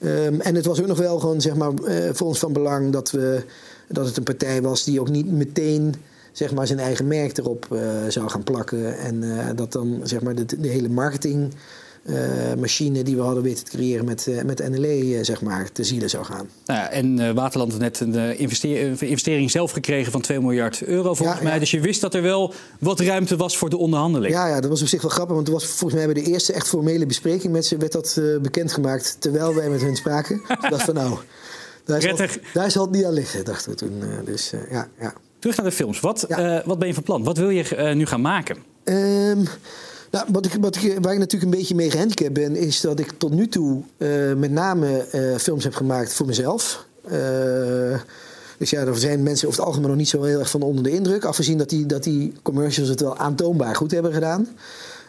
Um, 0.00 0.40
en 0.40 0.54
het 0.54 0.66
was 0.66 0.80
ook 0.80 0.86
nog 0.86 0.98
wel 0.98 1.18
gewoon, 1.18 1.40
zeg 1.40 1.54
maar, 1.54 1.72
voor 2.12 2.26
ons 2.26 2.38
van 2.38 2.52
belang 2.52 2.92
dat, 2.92 3.10
we, 3.10 3.44
dat 3.88 4.06
het 4.06 4.16
een 4.16 4.22
partij 4.22 4.62
was 4.62 4.84
die 4.84 5.00
ook 5.00 5.08
niet 5.08 5.32
meteen 5.32 5.94
zeg 6.32 6.52
maar, 6.52 6.66
zijn 6.66 6.78
eigen 6.78 7.06
merk 7.06 7.38
erop 7.38 7.66
uh, 7.72 7.80
zou 8.08 8.28
gaan 8.28 8.42
plakken. 8.42 8.98
En 8.98 9.22
uh, 9.22 9.46
dat 9.54 9.72
dan 9.72 10.00
zeg 10.02 10.20
maar, 10.20 10.34
de 10.34 10.68
hele 10.68 10.88
marketing. 10.88 11.52
Uh, 12.06 12.16
machine 12.58 13.02
die 13.02 13.16
we 13.16 13.22
hadden 13.22 13.42
weten 13.42 13.64
te 13.64 13.70
creëren 13.70 14.04
met, 14.04 14.26
uh, 14.26 14.42
met 14.42 14.68
NLE 14.68 15.18
zeg 15.22 15.40
maar, 15.40 15.72
te 15.72 15.84
zielen 15.84 16.10
zou 16.10 16.24
gaan. 16.24 16.48
Nou 16.66 16.80
ja, 16.80 16.90
en 16.90 17.34
Waterland 17.34 17.70
heeft 17.70 17.82
net 17.82 18.00
een 18.00 18.38
investering, 18.38 19.00
investering 19.00 19.50
zelf 19.50 19.70
gekregen 19.70 20.12
van 20.12 20.20
2 20.20 20.40
miljard 20.40 20.82
euro 20.82 21.14
volgens 21.14 21.38
ja, 21.38 21.44
mij. 21.44 21.52
Ja. 21.52 21.58
Dus 21.58 21.70
je 21.70 21.80
wist 21.80 22.00
dat 22.00 22.14
er 22.14 22.22
wel 22.22 22.52
wat 22.78 23.00
ruimte 23.00 23.36
was 23.36 23.56
voor 23.56 23.70
de 23.70 23.76
onderhandeling. 23.76 24.34
Ja, 24.34 24.46
ja 24.46 24.60
dat 24.60 24.70
was 24.70 24.82
op 24.82 24.88
zich 24.88 25.02
wel 25.02 25.10
grappig. 25.10 25.34
Want 25.34 25.46
het 25.46 25.56
was 25.56 25.66
volgens 25.66 26.00
mij 26.00 26.12
bij 26.12 26.22
de 26.22 26.30
eerste 26.30 26.52
echt 26.52 26.68
formele 26.68 27.06
bespreking 27.06 27.52
met 27.52 27.66
ze 27.66 27.76
werd 27.76 27.92
dat 27.92 28.20
bekendgemaakt 28.42 29.16
terwijl 29.18 29.54
wij 29.54 29.68
met 29.68 29.80
hun 29.80 29.96
spraken. 29.96 30.42
dus 30.60 30.70
dacht 30.70 30.84
van 30.84 30.94
nou, 30.94 31.18
daar 31.84 32.02
zal, 32.02 32.16
daar 32.52 32.70
zal 32.70 32.82
het 32.82 32.94
niet 32.94 33.04
aan 33.04 33.12
liggen, 33.12 33.44
dachten 33.44 33.70
we 33.70 33.76
toen. 33.76 34.02
dus 34.24 34.52
ja, 34.70 34.88
ja. 35.00 35.14
Terug 35.44 35.58
naar 35.58 35.70
de 35.70 35.76
films. 35.76 36.00
Wat, 36.00 36.24
ja. 36.28 36.58
uh, 36.58 36.66
wat 36.66 36.78
ben 36.78 36.88
je 36.88 36.94
van 36.94 37.02
plan? 37.02 37.24
Wat 37.24 37.36
wil 37.36 37.50
je 37.50 37.76
uh, 37.76 37.94
nu 37.94 38.06
gaan 38.06 38.20
maken? 38.20 38.56
Um, 38.84 39.48
wat 40.28 40.46
ik, 40.46 40.56
wat 40.60 40.76
ik, 40.76 40.98
waar 41.00 41.12
ik 41.12 41.18
natuurlijk 41.18 41.52
een 41.52 41.58
beetje 41.58 41.74
mee 41.74 41.90
gehandicapt 41.90 42.32
ben, 42.32 42.56
is 42.56 42.80
dat 42.80 42.98
ik 42.98 43.12
tot 43.18 43.32
nu 43.32 43.48
toe 43.48 43.82
uh, 43.96 44.34
met 44.34 44.50
name 44.50 45.04
films 45.38 45.64
heb 45.64 45.74
gemaakt 45.74 46.12
voor 46.12 46.26
mezelf. 46.26 46.86
dus 48.58 48.70
ja, 48.70 48.80
er 48.80 48.98
zijn 48.98 49.22
mensen 49.22 49.48
over 49.48 49.58
het 49.58 49.68
algemeen 49.68 49.88
nog 49.88 49.98
niet 49.98 50.08
zo 50.08 50.22
heel 50.22 50.38
erg 50.38 50.50
van 50.50 50.62
onder 50.62 50.84
de 50.84 50.90
indruk. 50.90 51.24
Afgezien 51.24 51.58
dat 51.58 51.68
die, 51.68 51.86
dat 51.86 52.02
die 52.02 52.32
commercials 52.42 52.88
het 52.88 53.00
wel 53.00 53.16
aantoonbaar 53.16 53.76
goed 53.76 53.90
hebben 53.90 54.12
gedaan. 54.12 54.48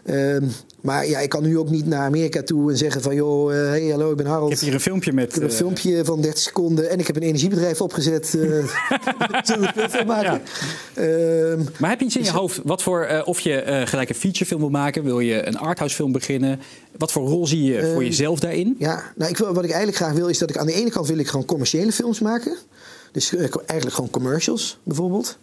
Uh, 0.05 0.37
maar 0.81 1.07
ja, 1.07 1.19
ik 1.19 1.29
kan 1.29 1.43
nu 1.43 1.57
ook 1.57 1.69
niet 1.69 1.85
naar 1.85 2.05
Amerika 2.05 2.43
toe 2.43 2.71
en 2.71 2.77
zeggen 2.77 3.01
van... 3.01 3.15
joh, 3.15 3.53
uh, 3.53 3.57
hey, 3.57 3.87
hallo, 3.87 4.11
ik 4.11 4.17
ben 4.17 4.25
Harold. 4.25 4.51
Ik 4.51 4.57
heb 4.57 4.65
hier 4.65 4.73
een 4.73 4.81
filmpje 4.81 5.13
met... 5.13 5.25
Ik 5.25 5.33
heb 5.33 5.43
een 5.43 5.49
uh... 5.49 5.55
filmpje 5.55 6.05
van 6.05 6.21
30 6.21 6.43
seconden 6.43 6.89
en 6.89 6.99
ik 6.99 7.07
heb 7.07 7.15
een 7.15 7.21
energiebedrijf 7.21 7.81
opgezet. 7.81 8.33
Uh, 8.33 8.43
zullen 9.43 9.73
we 9.75 9.89
film 9.89 10.07
maken? 10.07 10.41
Ja. 10.95 11.03
Uh, 11.03 11.59
maar 11.79 11.89
heb 11.89 11.99
je 11.99 12.05
iets 12.05 12.15
in 12.15 12.23
je 12.23 12.31
hoofd 12.31 12.59
wat 12.63 12.81
voor... 12.81 13.23
of 13.25 13.39
je 13.39 13.83
gelijk 13.85 14.09
een 14.09 14.15
featurefilm 14.15 14.59
wil 14.59 14.69
maken? 14.69 15.03
Wil 15.03 15.19
je 15.19 15.47
een 15.47 15.57
arthouse 15.57 15.95
film 15.95 16.11
beginnen? 16.11 16.59
Wat 16.97 17.11
voor 17.11 17.27
rol 17.27 17.47
zie 17.47 17.63
je 17.63 17.91
voor 17.93 18.03
jezelf 18.03 18.39
daarin? 18.39 18.75
Ja, 18.79 19.03
nou, 19.15 19.31
ik 19.31 19.37
wil, 19.37 19.53
wat 19.53 19.63
ik 19.63 19.69
eigenlijk 19.69 19.97
graag 19.97 20.13
wil 20.13 20.27
is 20.27 20.37
dat 20.37 20.49
ik 20.49 20.57
aan 20.57 20.65
de 20.65 20.73
ene 20.73 20.89
kant 20.89 21.07
wil 21.07 21.17
ik 21.17 21.27
gewoon 21.27 21.45
commerciële 21.45 21.91
films 21.91 22.19
maken. 22.19 22.57
Dus 23.11 23.35
eigenlijk 23.35 23.93
gewoon 23.93 24.09
commercials 24.09 24.79
bijvoorbeeld. 24.83 25.37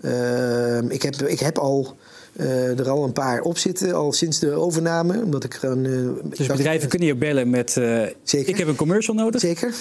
Ehm, 0.00 0.88
ik, 0.88 1.02
heb, 1.02 1.14
ik 1.14 1.40
heb 1.40 1.58
al... 1.58 1.96
Uh, 2.40 2.78
er 2.78 2.88
al 2.88 3.04
een 3.04 3.12
paar 3.12 3.40
op 3.40 3.58
zitten, 3.58 3.94
al 3.94 4.12
sinds 4.12 4.38
de 4.38 4.52
overname. 4.52 5.22
Omdat 5.24 5.44
ik 5.44 5.54
gewoon, 5.54 5.84
uh, 5.84 6.08
dus 6.24 6.46
bedrijven 6.46 6.88
kunnen 6.88 7.08
je 7.08 7.14
bellen 7.14 7.50
met... 7.50 7.76
Uh, 7.78 8.02
Zeker. 8.22 8.48
Ik 8.48 8.56
heb 8.56 8.68
een 8.68 8.76
commercial 8.76 9.16
nodig? 9.16 9.40
Zeker. 9.40 9.74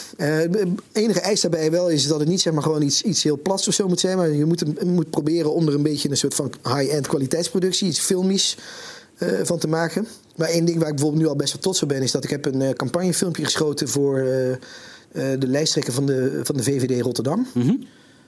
enige 0.92 1.20
eis 1.20 1.42
daarbij 1.42 1.72
wel 1.72 1.90
is 1.90 2.08
dat 2.08 2.20
het 2.20 2.28
niet 2.28 2.42
zeg 2.42 2.54
maar, 2.54 2.64
gewoon 2.64 2.82
iets, 2.82 3.02
iets 3.02 3.24
heel 3.24 3.40
plats 3.42 3.68
of 3.68 3.74
zo 3.74 3.88
moet 3.88 4.00
zijn. 4.00 4.18
Maar 4.18 4.30
je 4.30 4.46
moet, 4.46 4.60
je 4.60 4.86
moet 4.86 5.10
proberen 5.10 5.54
om 5.54 5.68
er 5.68 5.74
een 5.74 5.84
beetje 5.84 6.10
een 6.10 6.18
soort 6.18 6.36
van 6.36 6.52
high-end 6.64 7.08
kwaliteitsproductie, 7.08 7.88
iets 7.88 8.00
filmisch 8.00 8.58
van 9.44 9.58
te 9.58 9.68
maken. 9.68 10.08
Maar 10.36 10.48
één 10.48 10.66
ding 10.66 10.78
waar 10.78 10.88
ik 10.88 10.96
bijvoorbeeld 10.96 11.24
nu 11.24 11.30
al 11.30 11.36
best 11.36 11.54
wel 11.54 11.62
trots 11.62 11.84
op 11.84 11.90
ben... 11.90 12.02
is 12.02 12.12
dat 12.12 12.24
ik 12.24 12.30
heb 12.30 12.46
een 12.46 12.76
campagnefilmpje 12.76 13.44
geschoten 13.44 13.88
voor 13.88 14.16
de 15.14 15.48
lijsttrekker 15.48 15.94
van 15.94 16.06
de, 16.06 16.40
van 16.44 16.58
de 16.58 16.64
VVD 16.64 17.02
Rotterdam... 17.02 17.48
Mm 17.54 17.62
-hmm. 17.62 17.88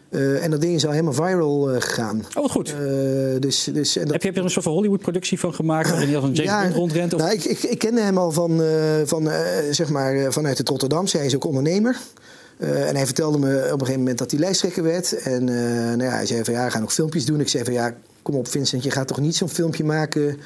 Uh, 0.10 0.44
en 0.44 0.52
dat 0.52 0.62
ding 0.62 0.76
is 0.76 0.86
al 0.86 0.92
helemaal 0.92 1.14
viral 1.14 1.76
uh, 1.76 1.82
gegaan. 1.82 2.26
Oh, 2.34 2.42
wat 2.42 2.52
goed. 2.52 2.70
Uh, 2.70 3.40
dus, 3.40 3.70
dus, 3.74 3.96
en 3.96 4.04
dat... 4.04 4.12
heb, 4.12 4.22
je, 4.22 4.28
heb 4.28 4.36
je 4.36 4.40
er 4.40 4.44
een 4.44 4.50
soort 4.50 4.66
van 4.66 4.74
Hollywood-productie 4.74 5.40
van 5.40 5.54
gemaakt... 5.54 5.90
waarin 5.90 6.08
hij 6.08 6.18
als 6.18 6.26
een 6.26 6.34
James 6.34 6.52
ja, 6.52 6.62
Bond 6.62 6.76
rondrent? 6.76 7.14
Of... 7.14 7.20
Nou, 7.20 7.34
ik, 7.34 7.44
ik, 7.44 7.64
ik 7.64 7.80
kende 7.80 8.02
hem 8.02 8.18
al 8.18 8.32
van, 8.32 8.62
van, 9.06 9.30
zeg 9.72 9.90
maar, 9.90 10.34
vanuit 10.34 10.58
het 10.58 10.70
Rotterdamse. 10.70 11.18
Hij 11.18 11.26
is 11.26 11.36
ook 11.36 11.46
ondernemer. 11.46 11.98
en 12.58 12.96
hij 12.96 13.06
vertelde 13.06 13.38
me 13.38 13.48
op 13.48 13.72
een 13.72 13.80
gegeven 13.80 14.00
moment 14.00 14.18
dat 14.18 14.32
hij 14.32 14.40
lijsttrekker 14.40 14.84
werd. 14.84 15.14
En 15.14 15.44
nou 15.44 16.04
ja, 16.04 16.10
hij 16.10 16.26
zei 16.26 16.44
van 16.44 16.54
ja, 16.54 16.60
hij 16.60 16.72
gaat 16.72 16.82
nog 16.82 16.94
filmpjes 16.94 17.26
doen. 17.26 17.40
Ik 17.40 17.50
zei 17.50 17.64
van 17.64 17.74
ja, 17.74 17.94
kom 18.22 18.36
op 18.36 18.48
Vincent, 18.48 18.84
je 18.84 18.92
gaat 18.92 19.08
toch 19.08 19.20
niet 19.20 19.36
zo'n 19.36 19.50
filmpje 19.50 19.84
maken... 19.84 20.40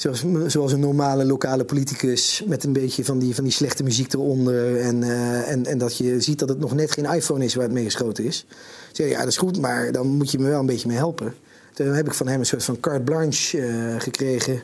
Zoals, 0.00 0.24
zoals, 0.46 0.72
een 0.72 0.80
normale 0.80 1.24
lokale 1.24 1.64
politicus 1.64 2.42
met 2.46 2.64
een 2.64 2.72
beetje 2.72 3.04
van 3.04 3.18
die, 3.18 3.34
van 3.34 3.44
die 3.44 3.52
slechte 3.52 3.82
muziek 3.82 4.12
eronder. 4.12 4.80
En, 4.80 5.02
uh, 5.02 5.50
en, 5.50 5.66
en 5.66 5.78
dat 5.78 5.96
je 5.96 6.20
ziet 6.20 6.38
dat 6.38 6.48
het 6.48 6.58
nog 6.58 6.74
net 6.74 6.92
geen 6.92 7.04
iPhone 7.04 7.44
is 7.44 7.54
waar 7.54 7.64
het 7.64 7.72
mee 7.72 7.84
geschoten 7.84 8.24
is. 8.24 8.46
Ik 8.90 8.96
zei, 8.96 9.08
ja, 9.08 9.18
dat 9.18 9.28
is 9.28 9.36
goed, 9.36 9.60
maar 9.60 9.92
dan 9.92 10.06
moet 10.06 10.30
je 10.30 10.38
me 10.38 10.48
wel 10.48 10.60
een 10.60 10.66
beetje 10.66 10.88
mee 10.88 10.96
helpen. 10.96 11.34
Toen 11.74 11.86
heb 11.86 12.06
ik 12.06 12.14
van 12.14 12.28
hem 12.28 12.38
een 12.38 12.46
soort 12.46 12.64
van 12.64 12.80
carte 12.80 13.00
blanche 13.00 13.58
uh, 13.58 14.00
gekregen 14.00 14.62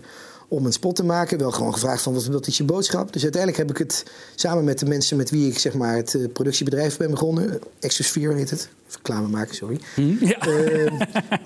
om 0.49 0.67
een 0.67 0.73
spot 0.73 0.97
te 0.97 1.05
maken. 1.05 1.39
Wel 1.39 1.51
gewoon 1.51 1.73
gevraagd 1.73 2.03
van 2.03 2.15
wat, 2.15 2.27
wat 2.27 2.47
is 2.47 2.57
je 2.57 2.65
boodschap. 2.65 3.13
Dus 3.13 3.23
uiteindelijk 3.23 3.63
heb 3.63 3.71
ik 3.71 3.79
het 3.79 4.05
samen 4.35 4.65
met 4.65 4.79
de 4.79 4.87
mensen 4.87 5.17
met 5.17 5.31
wie 5.31 5.51
ik 5.51 5.59
zeg 5.59 5.75
maar, 5.75 5.97
het 5.97 6.15
uh, 6.15 6.29
productiebedrijf 6.33 6.97
ben 6.97 7.11
begonnen. 7.11 7.59
Exosphere 7.81 8.35
heet 8.35 8.51
het. 8.51 8.69
Reclame 8.91 9.29
maken, 9.29 9.55
sorry. 9.55 9.81
Hmm, 9.95 10.17
ja. 10.21 10.49
uh, 10.49 10.91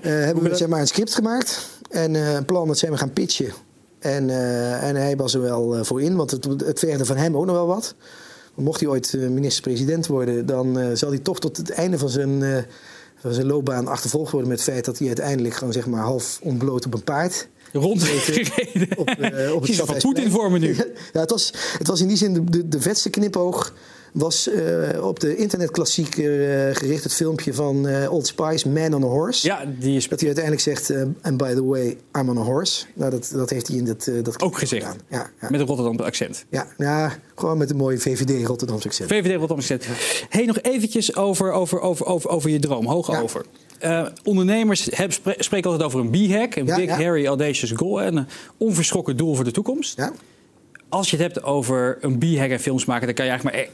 hebben 0.03 0.43
we 0.45 0.57
zeg 0.57 0.69
maar, 0.69 0.81
een 0.81 0.87
script 0.87 1.15
gemaakt. 1.15 1.69
En 1.91 2.15
een 2.15 2.45
plan 2.45 2.67
dat 2.67 2.79
zijn 2.79 2.93
we 2.93 2.99
gaan 2.99 3.13
pitchen. 3.13 3.53
En, 4.01 4.29
uh, 4.29 4.83
en 4.83 4.97
hij 4.97 5.17
was 5.17 5.35
er 5.35 5.41
wel 5.41 5.77
uh, 5.77 5.85
voor 5.85 6.03
in, 6.03 6.17
want 6.17 6.31
het, 6.31 6.45
het 6.45 6.79
vergde 6.79 7.05
van 7.05 7.17
hem 7.17 7.37
ook 7.37 7.47
nog 7.47 7.55
wel 7.55 7.67
wat. 7.67 7.95
Mocht 8.55 8.81
hij 8.81 8.89
ooit 8.89 9.13
uh, 9.13 9.29
minister-president 9.29 10.07
worden, 10.07 10.47
dan 10.47 10.97
zal 10.97 11.09
hij 11.09 11.19
toch 11.19 11.41
tot 11.41 11.57
het 11.57 11.71
einde 11.71 11.99
van 11.99 12.09
zijn, 12.09 12.65
van 13.17 13.35
zijn 13.35 13.47
loopbaan 13.47 13.87
achtervolgd 13.87 14.33
worden 14.33 14.51
met 14.51 14.59
het 14.61 14.69
feit 14.71 14.85
dat 14.85 14.99
hij 14.99 15.07
uiteindelijk 15.07 15.55
gewoon 15.55 15.73
zeg 15.73 15.87
maar 15.87 16.03
half 16.03 16.39
ontbloot 16.43 16.87
op 16.87 16.95
een 16.95 17.05
paard 17.05 17.49
rondgereden. 17.73 18.99
Op, 18.99 19.09
uh, 19.19 19.55
op 19.55 19.63
het 19.63 19.77
van 19.77 19.97
Poetin 19.99 20.31
vormen 20.31 20.61
nu. 20.61 20.75
ja, 21.13 21.21
het 21.21 21.31
was, 21.31 21.53
het 21.79 21.87
was 21.87 22.01
in 22.01 22.09
die 22.09 22.17
zin 22.17 22.35
de, 22.35 22.45
de, 22.45 22.69
de 22.69 22.81
vetste 22.81 23.11
knipoog 23.11 23.75
was 24.13 24.49
uh, 24.49 25.07
op 25.07 25.21
de 25.21 25.37
internetklassieker 25.37 26.69
uh, 26.69 26.75
gericht 26.75 27.03
het 27.03 27.15
filmpje 27.15 27.55
van 27.55 27.89
uh, 27.89 28.13
Old 28.13 28.27
Spice, 28.27 28.69
Man 28.69 28.95
on 28.95 29.03
a 29.03 29.07
Horse. 29.07 29.47
Ja, 29.47 29.65
die 29.79 29.97
is... 29.97 30.09
Dat 30.09 30.19
hij 30.19 30.29
uiteindelijk 30.29 30.65
zegt, 30.65 30.93
and 31.23 31.37
by 31.37 31.55
the 31.55 31.65
way, 31.65 31.97
I'm 32.19 32.29
on 32.29 32.39
a 32.39 32.43
horse. 32.43 32.85
Nou, 32.95 33.11
dat, 33.11 33.31
dat 33.35 33.51
heeft 33.51 33.69
hij 33.69 33.77
in 33.77 33.85
dat... 33.85 34.11
dat 34.23 34.43
Ook 34.43 34.59
gezegd, 34.59 34.83
ja, 35.09 35.31
ja, 35.41 35.49
met 35.51 35.61
een 35.61 35.67
Rotterdamse 35.67 36.05
accent. 36.05 36.45
Ja, 36.51 36.67
ja, 36.79 37.13
gewoon 37.35 37.59
met 37.59 37.71
een 37.71 37.77
mooie 37.77 37.99
VVD 37.99 38.47
Rotterdamse 38.47 38.89
accent. 38.89 39.11
VVD 39.11 39.31
Rotterdamse 39.31 39.75
accent. 39.75 39.99
Ja. 39.99 40.27
hey, 40.29 40.45
nog 40.45 40.61
eventjes 40.61 41.17
over, 41.17 41.53
over, 41.53 41.81
over, 41.81 42.07
over, 42.07 42.31
over 42.31 42.51
je 42.51 42.59
droom, 42.59 42.87
hoog 42.87 43.21
over. 43.23 43.45
Ondernemers 44.23 44.89
heb, 44.91 45.13
spreken 45.39 45.71
altijd 45.71 45.83
over 45.83 46.01
een 46.01 46.11
B-hack, 46.11 46.57
een 46.57 46.65
big, 46.65 46.85
ja. 46.85 46.95
hairy, 46.95 47.27
audacious 47.27 47.73
goal. 47.73 48.03
En 48.03 48.17
een 48.17 48.27
onverschrokken 48.57 49.17
doel 49.17 49.35
voor 49.35 49.45
de 49.45 49.51
toekomst. 49.51 49.97
Ja. 49.97 50.13
Als 50.89 51.11
je 51.11 51.17
het 51.17 51.33
hebt 51.33 51.45
over 51.45 51.99
een 52.01 52.19
B-hack 52.19 52.51
en 52.51 52.61
films 52.61 52.85
maken, 52.85 53.07
dan 53.07 53.15
kan 53.15 53.25
je 53.25 53.31
eigenlijk 53.31 53.59
maar 53.59 53.67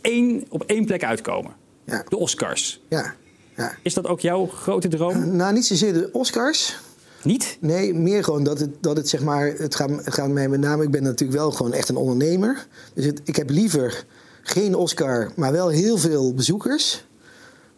één, 0.00 0.44
op 0.48 0.62
één 0.62 0.84
plek 0.84 1.04
uitkomen. 1.04 1.52
Ja. 1.84 2.04
De 2.08 2.16
Oscars. 2.16 2.80
Ja. 2.88 3.14
Ja. 3.56 3.76
Is 3.82 3.94
dat 3.94 4.06
ook 4.06 4.20
jouw 4.20 4.46
grote 4.46 4.88
droom? 4.88 5.36
Nou, 5.36 5.52
niet 5.52 5.66
zozeer 5.66 5.92
de 5.92 6.08
Oscars. 6.12 6.76
Niet? 7.22 7.56
Nee, 7.60 7.94
meer 7.94 8.24
gewoon 8.24 8.44
dat 8.44 8.58
het, 8.60 8.82
dat 8.82 8.96
het 8.96 9.08
zeg 9.08 9.22
maar. 9.22 9.46
Het 9.46 9.74
gaat, 9.74 9.90
het 9.90 10.14
gaat 10.14 10.28
mij 10.28 10.48
met 10.48 10.60
name. 10.60 10.82
Ik 10.82 10.90
ben 10.90 11.02
natuurlijk 11.02 11.38
wel 11.38 11.50
gewoon 11.50 11.72
echt 11.72 11.88
een 11.88 11.96
ondernemer. 11.96 12.66
Dus 12.94 13.04
het, 13.04 13.20
ik 13.24 13.36
heb 13.36 13.50
liever 13.50 14.04
geen 14.42 14.74
Oscar, 14.74 15.30
maar 15.36 15.52
wel 15.52 15.68
heel 15.68 15.98
veel 15.98 16.34
bezoekers 16.34 17.04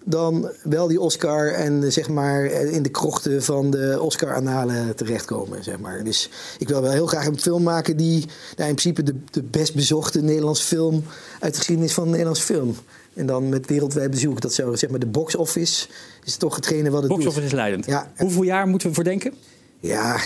dan 0.04 0.50
wel 0.62 0.88
die 0.88 1.00
Oscar 1.00 1.52
en 1.52 1.92
zeg 1.92 2.08
maar 2.08 2.44
in 2.44 2.82
de 2.82 2.88
krochten 2.88 3.42
van 3.42 3.70
de 3.70 3.98
Oscar-analen 4.00 4.96
terechtkomen. 4.96 5.64
Zeg 5.64 5.78
maar. 5.78 6.04
Dus 6.04 6.30
ik 6.58 6.68
wil 6.68 6.82
wel 6.82 6.90
heel 6.90 7.06
graag 7.06 7.26
een 7.26 7.40
film 7.40 7.62
maken 7.62 7.96
die 7.96 8.18
nou, 8.56 8.68
in 8.68 8.76
principe 8.76 9.02
de, 9.02 9.14
de 9.30 9.42
best 9.42 9.74
bezochte 9.74 10.22
Nederlandse 10.22 10.64
film 10.64 11.04
uit 11.40 11.52
de 11.52 11.58
geschiedenis 11.58 11.94
van 11.94 12.04
de 12.04 12.10
Nederlandse 12.10 12.44
film. 12.44 12.76
En 13.14 13.26
dan 13.26 13.48
met 13.48 13.66
wereldwijd 13.66 14.10
bezoek. 14.10 14.40
Dat 14.40 14.54
zou 14.54 14.76
zeg 14.76 14.90
maar 14.90 14.98
de 14.98 15.06
box 15.06 15.36
office 15.36 15.88
is 16.24 16.36
toch 16.36 16.56
hetgene 16.56 16.90
wat 16.90 17.02
het 17.02 17.10
box 17.10 17.20
office 17.26 17.40
doet. 17.40 17.48
is 17.48 17.54
leidend. 17.54 17.86
Ja. 17.86 18.12
Hoeveel 18.16 18.42
jaar 18.42 18.66
moeten 18.66 18.88
we 18.88 18.94
voor 18.94 19.04
denken? 19.04 19.34
Ja, 19.80 20.20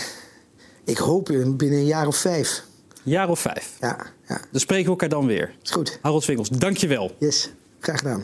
ik 0.83 0.97
hoop 0.97 1.25
binnen 1.25 1.79
een 1.79 1.85
jaar 1.85 2.07
of 2.07 2.15
vijf. 2.15 2.63
Jaar 3.03 3.29
of 3.29 3.39
vijf? 3.39 3.73
Ja. 3.79 3.97
ja. 4.27 4.41
Dan 4.51 4.59
spreken 4.59 4.85
we 4.85 4.89
elkaar 4.89 5.09
dan 5.09 5.25
weer. 5.25 5.55
Is 5.63 5.71
goed. 5.71 5.99
Harold 6.01 6.23
Swinkels, 6.23 6.49
dankjewel. 6.49 7.15
Yes, 7.19 7.49
graag 7.79 7.97
gedaan. 7.97 8.23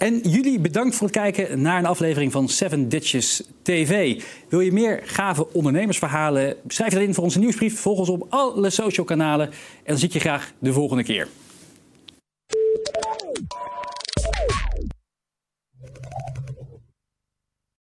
En 0.00 0.18
jullie 0.18 0.60
bedankt 0.60 0.94
voor 0.94 1.06
het 1.06 1.16
kijken 1.16 1.60
naar 1.60 1.78
een 1.78 1.86
aflevering 1.86 2.32
van 2.32 2.48
Seven 2.48 2.88
Ditches 2.88 3.42
TV. 3.62 4.22
Wil 4.48 4.60
je 4.60 4.72
meer 4.72 5.00
gave 5.04 5.52
ondernemersverhalen? 5.52 6.56
Schrijf 6.66 6.92
dat 6.92 7.02
in 7.02 7.14
voor 7.14 7.24
onze 7.24 7.38
nieuwsbrief. 7.38 7.80
Volg 7.80 7.98
ons 7.98 8.08
op 8.08 8.26
alle 8.28 8.70
social 8.70 9.06
kanalen. 9.06 9.46
En 9.46 9.54
dan 9.84 9.98
zie 9.98 10.08
ik 10.08 10.14
je 10.14 10.20
graag 10.20 10.52
de 10.58 10.72
volgende 10.72 11.02
keer. 11.02 11.28